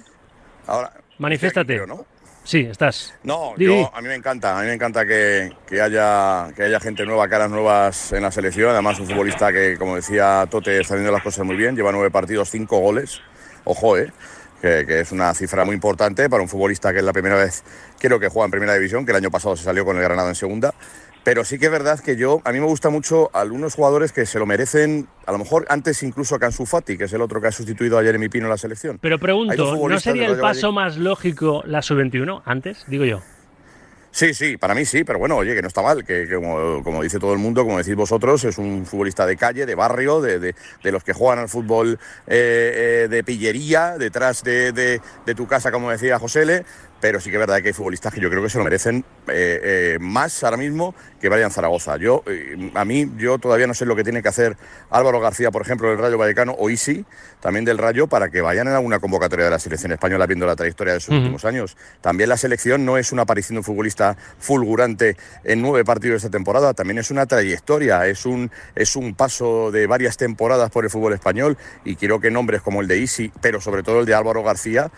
Ahora. 0.68 0.92
Manifiéstate. 1.18 1.84
¿no? 1.84 2.06
Sí, 2.44 2.60
estás. 2.60 3.18
No, 3.24 3.56
yo, 3.56 3.90
a 3.92 4.00
mí 4.00 4.06
me 4.06 4.14
encanta, 4.14 4.56
a 4.56 4.62
mí 4.62 4.68
me 4.68 4.74
encanta 4.74 5.04
que, 5.04 5.52
que, 5.66 5.82
haya, 5.82 6.48
que 6.54 6.62
haya 6.62 6.78
gente 6.78 7.04
nueva, 7.04 7.28
caras 7.28 7.50
nuevas 7.50 8.12
en 8.12 8.22
la 8.22 8.30
selección. 8.30 8.70
Además, 8.70 9.00
un 9.00 9.06
futbolista 9.06 9.52
que, 9.52 9.76
como 9.76 9.96
decía 9.96 10.46
Tote, 10.48 10.80
está 10.80 10.94
haciendo 10.94 11.12
las 11.12 11.22
cosas 11.22 11.44
muy 11.44 11.56
bien. 11.56 11.74
Lleva 11.74 11.90
nueve 11.90 12.10
partidos, 12.10 12.48
cinco 12.48 12.78
goles. 12.78 13.20
Ojo, 13.64 13.98
¿eh? 13.98 14.12
Que, 14.60 15.00
es 15.00 15.12
una 15.12 15.32
cifra 15.34 15.64
muy 15.64 15.74
importante 15.74 16.28
para 16.28 16.42
un 16.42 16.48
futbolista 16.48 16.92
que 16.92 16.98
es 16.98 17.04
la 17.04 17.12
primera 17.12 17.36
vez, 17.36 17.62
creo 17.98 18.18
que 18.18 18.28
juega 18.28 18.46
en 18.46 18.50
primera 18.50 18.74
división, 18.74 19.04
que 19.04 19.12
el 19.12 19.16
año 19.16 19.30
pasado 19.30 19.56
se 19.56 19.64
salió 19.64 19.84
con 19.84 19.96
el 19.96 20.02
Granada 20.02 20.28
en 20.28 20.34
segunda. 20.34 20.74
Pero 21.24 21.44
sí 21.44 21.58
que 21.58 21.66
es 21.66 21.72
verdad 21.72 22.00
que 22.00 22.16
yo, 22.16 22.40
a 22.44 22.52
mí 22.52 22.60
me 22.60 22.66
gusta 22.66 22.88
mucho 22.88 23.28
algunos 23.34 23.74
jugadores 23.74 24.12
que 24.12 24.24
se 24.24 24.38
lo 24.38 24.46
merecen, 24.46 25.08
a 25.26 25.32
lo 25.32 25.38
mejor 25.38 25.66
antes 25.68 26.02
incluso 26.02 26.34
a 26.34 26.38
Kansu 26.38 26.64
Fati, 26.64 26.96
que 26.96 27.04
es 27.04 27.12
el 27.12 27.20
otro 27.20 27.40
que 27.40 27.48
ha 27.48 27.52
sustituido 27.52 27.98
a 27.98 28.02
Jeremy 28.02 28.28
Pino 28.30 28.46
en 28.46 28.50
la 28.50 28.56
selección. 28.56 28.98
Pero 29.02 29.18
pregunto, 29.18 29.76
¿no 29.88 30.00
sería 30.00 30.26
el 30.28 30.38
paso 30.38 30.72
más 30.72 30.96
lógico 30.96 31.62
la 31.66 31.82
sub-21 31.82 32.42
antes? 32.46 32.84
Digo 32.86 33.04
yo. 33.04 33.20
Sí, 34.10 34.32
sí, 34.34 34.56
para 34.56 34.74
mí 34.74 34.84
sí, 34.84 35.04
pero 35.04 35.18
bueno, 35.18 35.36
oye, 35.36 35.54
que 35.54 35.62
no 35.62 35.68
está 35.68 35.82
mal, 35.82 36.04
que, 36.04 36.28
como, 36.82 37.02
dice 37.02 37.18
todo 37.18 37.32
el 37.34 37.38
mundo, 37.38 37.64
como 37.64 37.78
decís 37.78 37.94
vosotros, 37.94 38.42
es 38.44 38.58
un 38.58 38.86
futbolista 38.86 39.26
de 39.26 39.36
calle, 39.36 39.66
de 39.66 39.74
barrio, 39.74 40.20
de, 40.20 40.38
de, 40.38 40.54
los 40.84 41.04
que 41.04 41.12
juegan 41.12 41.38
al 41.38 41.48
fútbol 41.48 41.98
eh, 42.26 43.04
eh, 43.04 43.08
de 43.08 43.22
pillería, 43.22 43.98
detrás 43.98 44.42
de, 44.42 44.72
de, 44.72 45.34
tu 45.34 45.46
casa, 45.46 45.70
como 45.70 45.90
decía 45.90 46.18
Josele, 46.18 46.64
pero 47.00 47.20
sí 47.20 47.30
que 47.30 47.36
es 47.36 47.40
verdad 47.40 47.62
que 47.62 47.68
hay 47.68 47.72
futbolistas 47.72 48.12
que 48.12 48.20
yo 48.20 48.30
creo 48.30 48.42
que 48.42 48.50
se 48.50 48.58
lo 48.58 48.64
merecen 48.64 49.04
eh, 49.28 49.60
eh, 49.62 49.98
más 50.00 50.42
ahora 50.42 50.56
mismo 50.56 50.94
que 51.20 51.28
Brian 51.28 51.50
Zaragoza. 51.50 51.96
Yo, 51.96 52.22
eh, 52.26 52.70
a 52.74 52.84
mí, 52.84 53.10
yo 53.16 53.38
todavía 53.38 53.66
no 53.66 53.74
sé 53.74 53.84
lo 53.86 53.94
que 53.96 54.04
tiene 54.04 54.22
que 54.22 54.28
hacer 54.28 54.56
Álvaro 54.90 55.20
García, 55.20 55.50
por 55.50 55.62
ejemplo, 55.62 55.88
del 55.88 55.98
Rayo 55.98 56.18
Vallecano, 56.18 56.54
o 56.58 56.70
Isi, 56.70 57.04
también 57.40 57.64
del 57.64 57.78
Rayo, 57.78 58.06
para 58.06 58.30
que 58.30 58.40
vayan 58.40 58.68
en 58.68 58.74
alguna 58.74 58.98
convocatoria 58.98 59.44
de 59.44 59.50
la 59.50 59.58
selección 59.58 59.92
española 59.92 60.26
viendo 60.26 60.46
la 60.46 60.56
trayectoria 60.56 60.94
de 60.94 61.00
sus 61.00 61.14
últimos 61.14 61.44
años. 61.44 61.76
También 62.00 62.28
la 62.28 62.36
selección 62.36 62.84
no 62.84 62.98
es 62.98 63.12
una 63.12 63.22
aparición 63.22 63.56
de 63.56 63.58
un 63.58 63.64
futbolista 63.64 64.16
fulgurante 64.38 65.16
en 65.44 65.62
nueve 65.62 65.84
partidos 65.84 66.22
de 66.22 66.26
esta 66.28 66.30
temporada, 66.30 66.74
también 66.74 66.98
es 66.98 67.10
una 67.10 67.26
trayectoria, 67.26 68.06
es 68.06 68.26
un, 68.26 68.50
es 68.74 68.96
un 68.96 69.14
paso 69.14 69.70
de 69.70 69.86
varias 69.86 70.16
temporadas 70.16 70.70
por 70.70 70.84
el 70.84 70.90
fútbol 70.90 71.12
español 71.12 71.56
y 71.84 71.96
quiero 71.96 72.20
que 72.20 72.30
nombres 72.30 72.62
como 72.62 72.80
el 72.80 72.88
de 72.88 72.98
Isi, 72.98 73.32
pero 73.40 73.60
sobre 73.60 73.82
todo 73.82 74.00
el 74.00 74.06
de 74.06 74.14
Álvaro 74.14 74.42
García, 74.42 74.90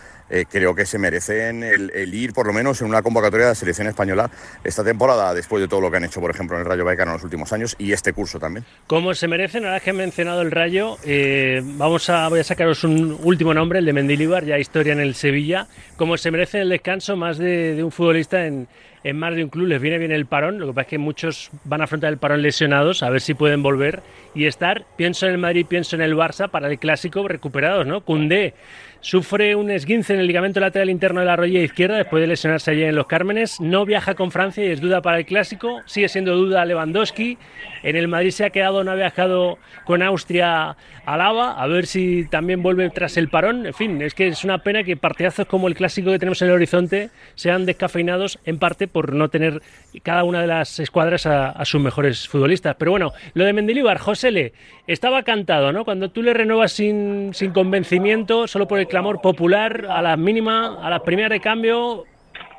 creo 0.48 0.76
que 0.76 0.86
se 0.86 0.98
merecen 0.98 1.64
el, 1.64 1.89
el 1.94 2.14
ir 2.14 2.32
por 2.32 2.46
lo 2.46 2.52
menos 2.52 2.80
en 2.80 2.88
una 2.88 3.02
convocatoria 3.02 3.46
de 3.46 3.50
la 3.52 3.54
selección 3.54 3.88
española 3.88 4.30
esta 4.64 4.84
temporada, 4.84 5.34
después 5.34 5.60
de 5.60 5.68
todo 5.68 5.80
lo 5.80 5.90
que 5.90 5.96
han 5.98 6.04
hecho, 6.04 6.20
por 6.20 6.30
ejemplo, 6.30 6.56
en 6.56 6.62
el 6.62 6.68
Rayo 6.68 6.84
Vallecano 6.84 7.12
en 7.12 7.16
los 7.16 7.24
últimos 7.24 7.52
años 7.52 7.76
y 7.78 7.92
este 7.92 8.12
curso 8.12 8.38
también. 8.38 8.64
Como 8.86 9.14
se 9.14 9.28
merecen, 9.28 9.64
ahora 9.64 9.80
que 9.80 9.90
he 9.90 9.94
mencionado 9.94 10.42
el 10.42 10.50
Rayo, 10.50 10.96
eh, 11.04 11.62
vamos 11.64 12.08
a, 12.10 12.28
voy 12.28 12.40
a 12.40 12.44
sacaros 12.44 12.84
un 12.84 13.18
último 13.22 13.54
nombre, 13.54 13.78
el 13.78 13.84
de 13.84 13.92
Mendilibar, 13.92 14.44
ya 14.44 14.58
historia 14.58 14.92
en 14.92 15.00
el 15.00 15.14
Sevilla. 15.14 15.66
Como 15.96 16.16
se 16.16 16.30
merece 16.30 16.60
el 16.60 16.68
descanso 16.68 17.16
más 17.16 17.38
de, 17.38 17.82
un 17.82 17.92
futbolista 17.92 18.46
en, 18.46 18.68
en 19.04 19.18
más 19.18 19.34
de 19.34 19.44
un 19.44 19.50
club. 19.50 19.66
Les 19.66 19.80
viene 19.80 19.98
bien 19.98 20.12
el 20.12 20.26
parón, 20.26 20.58
lo 20.58 20.66
que 20.66 20.72
pasa 20.72 20.82
es 20.82 20.88
que 20.88 20.98
muchos 20.98 21.50
van 21.64 21.80
a 21.80 21.84
afrontar 21.84 22.12
el 22.12 22.18
parón 22.18 22.42
lesionados, 22.42 23.02
a 23.02 23.10
ver 23.10 23.20
si 23.20 23.34
pueden 23.34 23.62
volver 23.62 24.02
y 24.34 24.46
estar, 24.46 24.84
pienso 24.96 25.26
en 25.26 25.32
el 25.32 25.38
Madrid, 25.38 25.66
pienso 25.68 25.96
en 25.96 26.02
el 26.02 26.14
Barça, 26.14 26.48
para 26.48 26.68
el 26.68 26.78
clásico 26.78 27.26
recuperados, 27.26 27.86
¿no? 27.86 28.02
Cundé 28.02 28.54
sufre 29.00 29.54
un 29.56 29.70
esguince 29.70 30.14
en 30.14 30.20
el 30.20 30.26
ligamento 30.26 30.60
lateral 30.60 30.90
interno 30.90 31.20
de 31.20 31.26
la 31.26 31.36
rodilla 31.36 31.60
izquierda 31.60 31.96
después 31.96 32.20
de 32.20 32.26
lesionarse 32.26 32.70
allí 32.70 32.84
en 32.84 32.94
Los 32.94 33.06
Cármenes. 33.06 33.60
No 33.60 33.84
viaja 33.84 34.14
con 34.14 34.30
Francia 34.30 34.64
y 34.64 34.68
es 34.68 34.80
duda 34.80 35.02
para 35.02 35.18
el 35.18 35.26
clásico. 35.26 35.80
Sigue 35.86 36.08
siendo 36.08 36.36
duda 36.36 36.64
Lewandowski. 36.64 37.38
En 37.82 37.96
el 37.96 38.08
Madrid 38.08 38.30
se 38.30 38.44
ha 38.44 38.50
quedado, 38.50 38.84
no 38.84 38.90
ha 38.90 38.94
viajado 38.94 39.58
con 39.84 40.02
Austria 40.02 40.76
a 41.06 41.16
Lava. 41.16 41.60
A 41.60 41.66
ver 41.66 41.86
si 41.86 42.26
también 42.28 42.62
vuelve 42.62 42.88
tras 42.90 43.16
el 43.16 43.28
parón. 43.28 43.66
En 43.66 43.74
fin, 43.74 44.02
es 44.02 44.14
que 44.14 44.28
es 44.28 44.44
una 44.44 44.58
pena 44.58 44.84
que 44.84 44.96
partidazos 44.96 45.46
como 45.46 45.68
el 45.68 45.74
clásico 45.74 46.10
que 46.10 46.18
tenemos 46.18 46.42
en 46.42 46.48
el 46.48 46.54
horizonte 46.54 47.10
sean 47.34 47.66
descafeinados 47.66 48.38
en 48.44 48.58
parte 48.58 48.86
por 48.86 49.14
no 49.14 49.28
tener 49.28 49.62
cada 50.02 50.24
una 50.24 50.40
de 50.40 50.46
las 50.46 50.78
escuadras 50.78 51.26
a, 51.26 51.50
a 51.50 51.64
sus 51.64 51.80
mejores 51.80 52.28
futbolistas. 52.28 52.76
Pero 52.78 52.90
bueno, 52.90 53.12
lo 53.34 53.44
de 53.44 53.52
Mendilibar, 53.52 53.98
Josele, 53.98 54.52
estaba 54.86 55.22
cantado, 55.22 55.72
¿no? 55.72 55.84
Cuando 55.84 56.10
tú 56.10 56.22
le 56.22 56.34
renuevas 56.34 56.72
sin, 56.72 57.32
sin 57.32 57.52
convencimiento, 57.52 58.46
solo 58.46 58.68
por 58.68 58.78
el 58.78 58.88
clamor 58.90 59.20
popular, 59.20 59.86
a 59.88 60.02
la 60.02 60.16
mínima, 60.16 60.84
a 60.84 60.90
la 60.90 61.00
primera 61.00 61.30
de 61.30 61.40
cambio, 61.40 62.04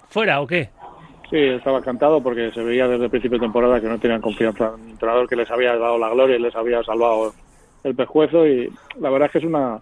fuera 0.09 0.41
o 0.41 0.47
qué? 0.47 0.69
Sí, 1.29 1.37
estaba 1.37 1.81
cantado 1.81 2.21
porque 2.21 2.51
se 2.51 2.63
veía 2.63 2.87
desde 2.87 3.05
el 3.05 3.09
principio 3.09 3.37
de 3.37 3.45
temporada 3.45 3.79
que 3.79 3.87
no 3.87 3.99
tenían 3.99 4.19
confianza 4.19 4.73
en 4.75 4.81
un 4.81 4.89
entrenador 4.89 5.29
que 5.29 5.35
les 5.35 5.49
había 5.49 5.77
dado 5.77 5.97
la 5.97 6.09
gloria 6.09 6.35
y 6.35 6.41
les 6.41 6.55
había 6.55 6.83
salvado 6.83 7.33
el 7.83 7.95
pescuezo 7.95 8.45
y 8.45 8.69
la 8.99 9.09
verdad 9.09 9.27
es 9.27 9.31
que 9.31 9.37
es 9.37 9.45
una 9.45 9.79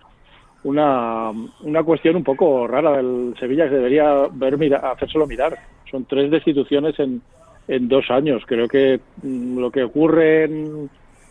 una, 0.63 1.31
una 1.61 1.83
cuestión 1.83 2.17
un 2.17 2.23
poco 2.23 2.67
rara 2.67 2.97
del 2.97 3.33
Sevilla 3.39 3.69
que 3.69 3.75
debería 3.75 4.27
ver 4.31 4.57
mira, 4.57 4.77
hacérselo 4.91 5.25
mirar. 5.25 5.57
Son 5.89 6.05
tres 6.05 6.29
destituciones 6.29 6.99
en, 6.99 7.21
en 7.67 7.87
dos 7.87 8.11
años. 8.11 8.43
Creo 8.45 8.67
que 8.67 8.99
mm, 9.23 9.57
lo 9.57 9.71
que 9.71 9.83
ocurre 9.83 10.43
en, 10.43 10.89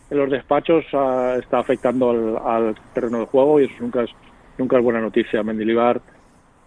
en 0.09 0.17
los 0.17 0.29
despachos 0.29 0.85
ah, 0.93 1.35
está 1.39 1.59
afectando 1.59 2.09
al, 2.09 2.37
al 2.37 2.75
terreno 2.93 3.19
del 3.19 3.27
juego 3.27 3.59
y 3.59 3.65
eso 3.65 3.75
nunca 3.79 4.03
es 4.03 4.09
nunca 4.59 4.77
es 4.77 4.83
buena 4.83 5.01
noticia. 5.01 5.41
Mendilibar 5.41 5.99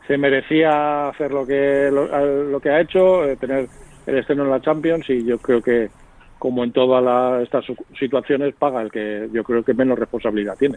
se 0.06 0.18
merecía 0.18 1.08
hacer 1.08 1.30
lo 1.30 1.46
que 1.46 1.90
lo, 1.92 2.06
lo 2.44 2.60
que 2.60 2.70
ha 2.70 2.80
hecho, 2.80 3.24
eh, 3.24 3.36
tener 3.36 3.68
el 4.06 4.18
estreno 4.18 4.44
en 4.44 4.50
la 4.50 4.60
Champions 4.60 5.08
y 5.08 5.24
yo 5.24 5.38
creo 5.38 5.62
que 5.62 5.90
como 6.38 6.64
en 6.64 6.72
todas 6.72 7.40
estas 7.44 7.64
situaciones 7.96 8.54
paga 8.56 8.82
el 8.82 8.90
que 8.90 9.28
yo 9.32 9.44
creo 9.44 9.62
que 9.62 9.74
menos 9.74 9.96
responsabilidad 9.96 10.56
tiene. 10.58 10.76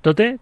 ¿Tote? 0.00 0.38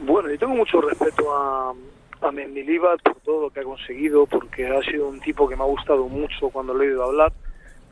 Bueno, 0.00 0.28
yo 0.28 0.38
tengo 0.38 0.56
mucho 0.56 0.80
respeto 0.80 1.32
a, 1.32 1.72
a 2.20 2.32
Mendilibar 2.32 3.00
por 3.00 3.20
todo 3.20 3.42
lo 3.42 3.50
que 3.50 3.60
ha 3.60 3.62
conseguido, 3.62 4.26
porque 4.26 4.66
ha 4.66 4.82
sido 4.82 5.08
un 5.08 5.20
tipo 5.20 5.48
que 5.48 5.54
me 5.54 5.62
ha 5.62 5.66
gustado 5.66 6.08
mucho 6.08 6.50
cuando 6.50 6.74
lo 6.74 6.82
he 6.82 6.88
oído 6.88 7.04
hablar, 7.04 7.32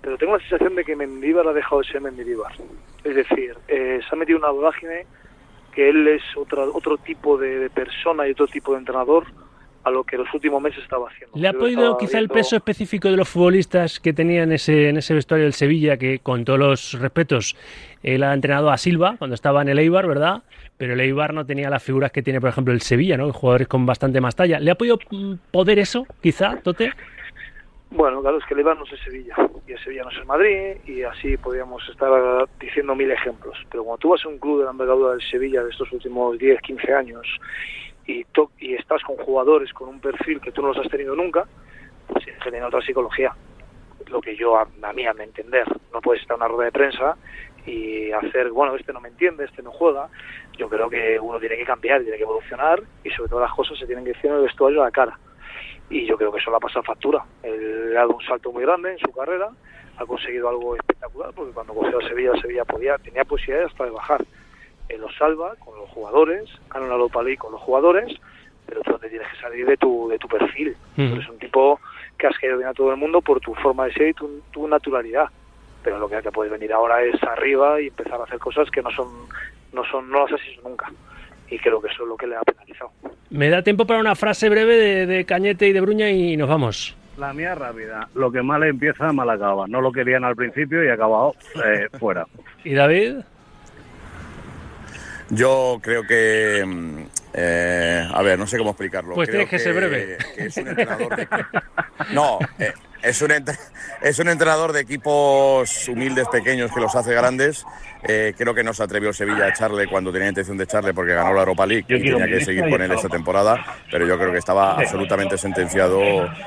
pero 0.02 0.18
tengo 0.18 0.36
la 0.36 0.40
sensación 0.40 0.74
de 0.74 0.84
que 0.84 0.96
Mendilibar 0.96 1.46
ha 1.46 1.52
dejado 1.52 1.82
de 1.82 1.88
ser 1.88 2.00
Mendilibar. 2.00 2.52
Es 3.04 3.14
decir, 3.14 3.56
eh, 3.68 4.00
se 4.00 4.16
ha 4.16 4.18
metido 4.18 4.38
una 4.38 4.50
vorágine 4.50 5.06
que 5.74 5.88
él 5.88 6.06
es 6.09 6.22
otra, 6.37 6.64
otro 6.64 6.96
tipo 6.98 7.38
de, 7.38 7.59
de 7.59 7.70
persona 7.70 8.26
y 8.26 8.33
otro 8.33 8.46
tipo 8.46 8.72
de 8.72 8.78
entrenador 8.78 9.26
a 9.83 9.90
lo 9.90 10.04
que 10.04 10.16
los 10.16 10.33
últimos 10.35 10.61
meses 10.61 10.83
estaba 10.83 11.09
haciendo. 11.09 11.38
¿Le 11.38 11.48
ha 11.48 11.52
Yo 11.52 11.59
podido 11.59 11.96
quizá 11.96 12.18
el 12.18 12.28
peso 12.28 12.56
específico 12.56 13.11
de 13.11 13.16
los 13.16 13.28
futbolistas 13.28 13.98
que 13.98 14.12
tenía 14.12 14.42
en 14.42 14.52
ese, 14.52 14.88
en 14.88 14.98
ese 14.98 15.14
vestuario 15.14 15.44
del 15.44 15.54
Sevilla, 15.54 15.96
que 15.96 16.18
con 16.18 16.44
todos 16.44 16.59
los 16.59 16.92
respetos, 17.00 17.56
él 18.02 18.22
ha 18.22 18.35
entrenado 18.35 18.70
a 18.70 18.78
Silva 18.78 19.16
cuando 19.18 19.35
estaba 19.35 19.62
en 19.62 19.68
el 19.68 19.78
Eibar, 19.78 20.06
¿verdad? 20.06 20.42
Pero 20.76 20.92
el 20.94 21.00
Eibar 21.00 21.33
no 21.33 21.46
tenía 21.46 21.70
las 21.70 21.83
figuras 21.83 22.12
que 22.12 22.22
tiene, 22.22 22.40
por 22.40 22.50
ejemplo, 22.50 22.74
el 22.74 22.83
Sevilla, 22.83 23.16
¿no? 23.16 23.33
Jugadores 23.33 23.68
con 23.68 23.87
bastante 23.87 24.20
más 24.20 24.37
talla. 24.37 24.61
¿Le 24.61 24.70
ha 24.70 24.74
podido 24.74 24.98
mm, 25.11 25.35
poder 25.50 25.78
eso, 25.78 26.06
quizá, 26.20 26.56
Tote? 26.62 26.92
Bueno, 27.92 28.20
claro, 28.22 28.38
es 28.38 28.44
que 28.44 28.55
el 28.55 28.62
no 28.64 28.85
es 28.85 29.00
Sevilla 29.03 29.35
y 29.66 29.72
el 29.72 29.79
Sevilla 29.81 30.05
no 30.05 30.11
es 30.11 30.24
Madrid 30.24 30.76
y 30.87 31.03
así 31.03 31.37
podríamos 31.37 31.87
estar 31.88 32.46
diciendo 32.61 32.94
mil 32.94 33.11
ejemplos. 33.11 33.57
Pero 33.68 33.83
cuando 33.83 33.98
tú 33.98 34.11
vas 34.11 34.24
a 34.24 34.29
un 34.29 34.38
club 34.38 34.61
de 34.61 34.64
la 34.66 34.70
envergadura 34.70 35.11
del 35.12 35.22
Sevilla 35.22 35.64
de 35.64 35.70
estos 35.70 35.90
últimos 35.92 36.38
10, 36.38 36.61
15 36.61 36.94
años 36.94 37.26
y, 38.07 38.22
to- 38.26 38.53
y 38.59 38.74
estás 38.74 39.03
con 39.03 39.16
jugadores 39.16 39.72
con 39.72 39.88
un 39.88 40.00
perfil 40.00 40.40
que 40.40 40.53
tú 40.53 40.62
no 40.62 40.68
los 40.68 40.79
has 40.79 40.88
tenido 40.88 41.16
nunca, 41.16 41.46
pues 42.07 42.24
tener 42.44 42.62
otra 42.62 42.81
psicología. 42.81 43.35
Lo 44.09 44.20
que 44.20 44.37
yo, 44.37 44.57
a, 44.57 44.68
a 44.83 44.92
mí, 44.92 45.05
a 45.07 45.12
mi 45.12 45.24
entender, 45.24 45.66
no 45.92 46.00
puedes 46.00 46.22
estar 46.22 46.37
en 46.37 46.42
una 46.42 46.48
rueda 46.48 46.66
de 46.66 46.72
prensa 46.72 47.16
y 47.66 48.12
hacer, 48.12 48.50
bueno, 48.50 48.76
este 48.76 48.92
no 48.92 49.00
me 49.00 49.09
entiende, 49.09 49.44
este 49.44 49.62
no 49.62 49.72
juega. 49.72 50.09
Yo 50.57 50.68
creo 50.68 50.88
que 50.88 51.18
uno 51.18 51.40
tiene 51.40 51.57
que 51.57 51.64
cambiar, 51.64 52.03
tiene 52.03 52.16
que 52.16 52.22
evolucionar 52.22 52.81
y 53.03 53.11
sobre 53.11 53.31
todo 53.31 53.40
las 53.40 53.53
cosas 53.53 53.76
se 53.79 53.87
tienen 53.87 54.05
que 54.05 54.12
decir 54.12 54.31
en 54.31 54.37
el 54.37 54.42
vestuario 54.44 54.81
a 54.83 54.85
la 54.87 54.90
cara 54.92 55.18
y 55.90 56.07
yo 56.07 56.16
creo 56.16 56.33
que 56.33 56.38
eso 56.38 56.50
le 56.50 56.57
ha 56.57 56.61
pasado 56.61 56.85
factura. 56.85 57.24
Él 57.42 57.92
ha 57.96 58.00
dado 58.00 58.14
un 58.14 58.24
salto 58.24 58.53
muy 58.53 58.62
grande 58.62 58.92
en 58.92 58.98
su 58.98 59.12
carrera, 59.12 59.50
ha 59.98 60.07
conseguido 60.07 60.48
algo 60.48 60.76
espectacular, 60.76 61.33
porque 61.35 61.53
cuando 61.53 61.74
cogió 61.74 61.98
a 61.98 62.09
Sevilla, 62.09 62.33
Sevilla 62.40 62.64
podía, 62.64 62.96
tenía 62.98 63.24
posibilidades 63.24 63.72
hasta 63.72 63.85
de 63.85 63.90
bajar. 63.90 64.24
Él 64.88 65.00
lo 65.00 65.11
salva 65.12 65.55
con 65.57 65.76
los 65.76 65.88
jugadores, 65.90 66.48
gana 66.72 66.87
una 66.87 66.94
Europa 66.94 67.22
League 67.22 67.38
con 67.38 67.53
los 67.53 67.61
jugadores, 67.61 68.16
pero 68.66 68.83
tú 68.83 68.92
donde 68.92 69.09
tienes 69.09 69.29
que 69.33 69.40
salir 69.40 69.66
de 69.66 69.76
tu, 69.76 70.09
de 70.09 70.18
tu 70.18 70.29
perfil. 70.29 70.76
Tú 70.94 71.03
eres 71.03 71.29
un 71.29 71.38
tipo 71.38 71.81
que 72.16 72.29
has 72.29 72.38
querido 72.38 72.59
bien 72.59 72.70
a 72.70 72.74
todo 72.74 72.90
el 72.90 72.96
mundo 72.96 73.20
por 73.20 73.40
tu 73.40 73.55
forma 73.57 73.87
de 73.87 73.92
ser 73.92 74.09
y 74.09 74.14
tu, 74.14 74.42
tu 74.53 74.68
naturalidad. 74.68 75.29
Pero 75.83 75.98
lo 75.98 76.09
que 76.09 76.22
te 76.22 76.31
puedes 76.31 76.53
venir 76.53 76.72
ahora 76.72 77.03
es 77.03 77.20
arriba 77.22 77.81
y 77.81 77.88
empezar 77.88 78.20
a 78.20 78.24
hacer 78.24 78.38
cosas 78.38 78.70
que 78.70 78.83
no 78.83 78.90
son, 78.90 79.09
no 79.72 79.85
son, 79.85 80.09
no 80.11 80.20
las 80.20 80.33
has 80.33 80.46
hecho 80.46 80.61
nunca. 80.62 80.92
Y 81.50 81.58
creo 81.58 81.80
que 81.80 81.88
eso 81.88 82.02
es 82.04 82.08
lo 82.08 82.16
que 82.16 82.26
le 82.26 82.36
ha 82.36 82.42
penalizado. 82.42 82.90
Me 83.30 83.48
da 83.50 83.62
tiempo 83.62 83.86
para 83.86 84.00
una 84.00 84.14
frase 84.14 84.48
breve 84.48 84.76
de, 84.76 85.06
de 85.06 85.24
Cañete 85.24 85.66
y 85.68 85.72
de 85.72 85.80
Bruña 85.80 86.10
y 86.10 86.36
nos 86.36 86.48
vamos. 86.48 86.96
La 87.18 87.32
mía 87.32 87.54
rápida. 87.54 88.08
Lo 88.14 88.30
que 88.32 88.40
mal 88.42 88.62
empieza, 88.62 89.12
mal 89.12 89.28
acaba. 89.28 89.66
No 89.68 89.80
lo 89.80 89.92
querían 89.92 90.24
al 90.24 90.36
principio 90.36 90.82
y 90.84 90.88
ha 90.88 90.94
acabado 90.94 91.34
eh, 91.64 91.88
fuera. 91.98 92.26
¿Y 92.64 92.74
David? 92.74 93.16
Yo 95.30 95.78
creo 95.82 96.02
que. 96.06 96.64
mm, 96.66 96.98
eh, 97.34 98.08
a 98.12 98.22
ver, 98.22 98.38
no 98.38 98.46
sé 98.46 98.58
cómo 98.58 98.70
explicarlo. 98.70 99.14
Pues 99.14 99.28
Creo 99.28 99.46
tienes 99.46 99.50
que 99.50 99.58
ser 99.58 99.74
breve. 99.74 100.16
que 100.34 100.46
es 100.46 100.56
un 100.56 100.68
entrenador 100.68 101.16
de. 101.16 101.28
No, 102.12 102.38
eh, 102.58 102.72
es, 103.02 103.22
un 103.22 103.32
es 104.02 104.18
un 104.18 104.28
entrenador 104.28 104.72
de 104.72 104.80
equipos 104.80 105.88
humildes, 105.88 106.28
pequeños, 106.28 106.72
que 106.72 106.80
los 106.80 106.94
hace 106.94 107.12
grandes. 107.14 107.64
Eh, 108.02 108.32
creo 108.36 108.54
que 108.54 108.64
no 108.64 108.72
se 108.72 108.82
atrevió 108.82 109.12
Sevilla 109.12 109.44
a 109.44 109.48
echarle 109.50 109.86
cuando 109.86 110.10
tenía 110.10 110.28
intención 110.28 110.56
de 110.56 110.64
echarle 110.64 110.94
porque 110.94 111.12
ganó 111.12 111.34
la 111.34 111.40
Europa 111.40 111.66
League 111.66 111.84
y 111.88 112.02
tenía 112.02 112.26
que 112.26 112.42
seguir 112.44 112.68
con 112.70 112.80
él 112.80 112.90
esta 112.92 113.08
temporada. 113.08 113.62
Pero 113.90 114.06
yo 114.06 114.16
creo 114.18 114.32
que 114.32 114.38
estaba 114.38 114.76
absolutamente 114.78 115.36
sentenciado 115.36 116.00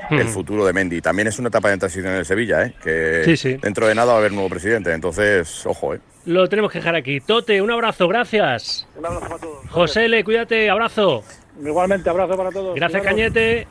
el 0.09 0.27
futuro 0.29 0.65
de 0.65 0.73
Mendy. 0.73 1.01
También 1.01 1.27
es 1.27 1.37
una 1.37 1.49
etapa 1.49 1.69
de 1.69 1.77
transición 1.77 2.11
en 2.13 2.19
el 2.19 2.25
Sevilla, 2.25 2.63
¿eh? 2.63 2.73
que 2.83 3.21
Sí, 3.25 3.37
sí. 3.37 3.57
dentro 3.61 3.87
de 3.87 3.93
nada 3.93 4.07
va 4.13 4.15
a 4.15 4.17
haber 4.19 4.31
nuevo 4.31 4.49
presidente. 4.49 4.91
Entonces, 4.91 5.65
ojo, 5.65 5.93
¿eh? 5.93 5.99
Lo 6.25 6.47
tenemos 6.47 6.71
que 6.71 6.79
dejar 6.79 6.95
aquí. 6.95 7.19
Tote, 7.19 7.61
un 7.61 7.69
abrazo, 7.69 8.07
gracias. 8.07 8.87
Un 8.95 9.05
abrazo 9.05 9.27
para 9.27 9.37
todos. 9.39 9.69
José, 9.69 10.07
le 10.07 10.23
cuídate, 10.23 10.69
abrazo. 10.69 11.23
Igualmente, 11.63 12.09
abrazo 12.09 12.35
para 12.35 12.49
todos. 12.49 12.75
Gracias, 12.75 13.01
Cuidaros. 13.01 13.33
Cañete. 13.33 13.67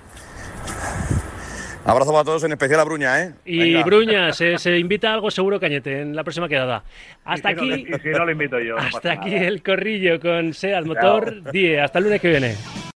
Abrazo 1.85 2.13
para 2.13 2.25
todos, 2.25 2.45
en 2.45 2.53
especial 2.53 2.79
a 2.81 2.85
Bruña, 2.85 3.21
¿eh? 3.23 3.33
Y 3.45 3.59
Venga. 3.75 3.85
Bruña, 3.85 4.33
se, 4.33 4.57
se 4.59 4.79
invita 4.79 5.11
a 5.11 5.15
algo 5.15 5.31
seguro, 5.33 5.59
Cañete, 5.59 6.01
en 6.03 6.15
la 6.15 6.23
próxima 6.23 6.49
quedada. 6.49 6.85
Hasta 7.25 7.51
Y 7.53 7.55
si 7.55 7.61
no 7.67 7.73
aquí, 7.75 7.83
le- 7.85 7.97
y 7.97 8.01
si 8.01 8.09
no 8.11 8.25
lo 8.25 8.31
invito 8.33 8.61
yo. 8.61 8.77
no 8.77 8.83
hasta 8.83 9.13
aquí 9.13 9.31
nada. 9.31 9.47
el 9.49 9.63
corrillo 9.65 10.21
con 10.21 10.55
SEAT 10.55 10.85
Motor 10.87 11.51
10. 11.51 11.81
Hasta 11.83 11.99
el 11.99 12.05
lunes 12.05 12.21
que 12.21 12.29
viene. 12.31 12.55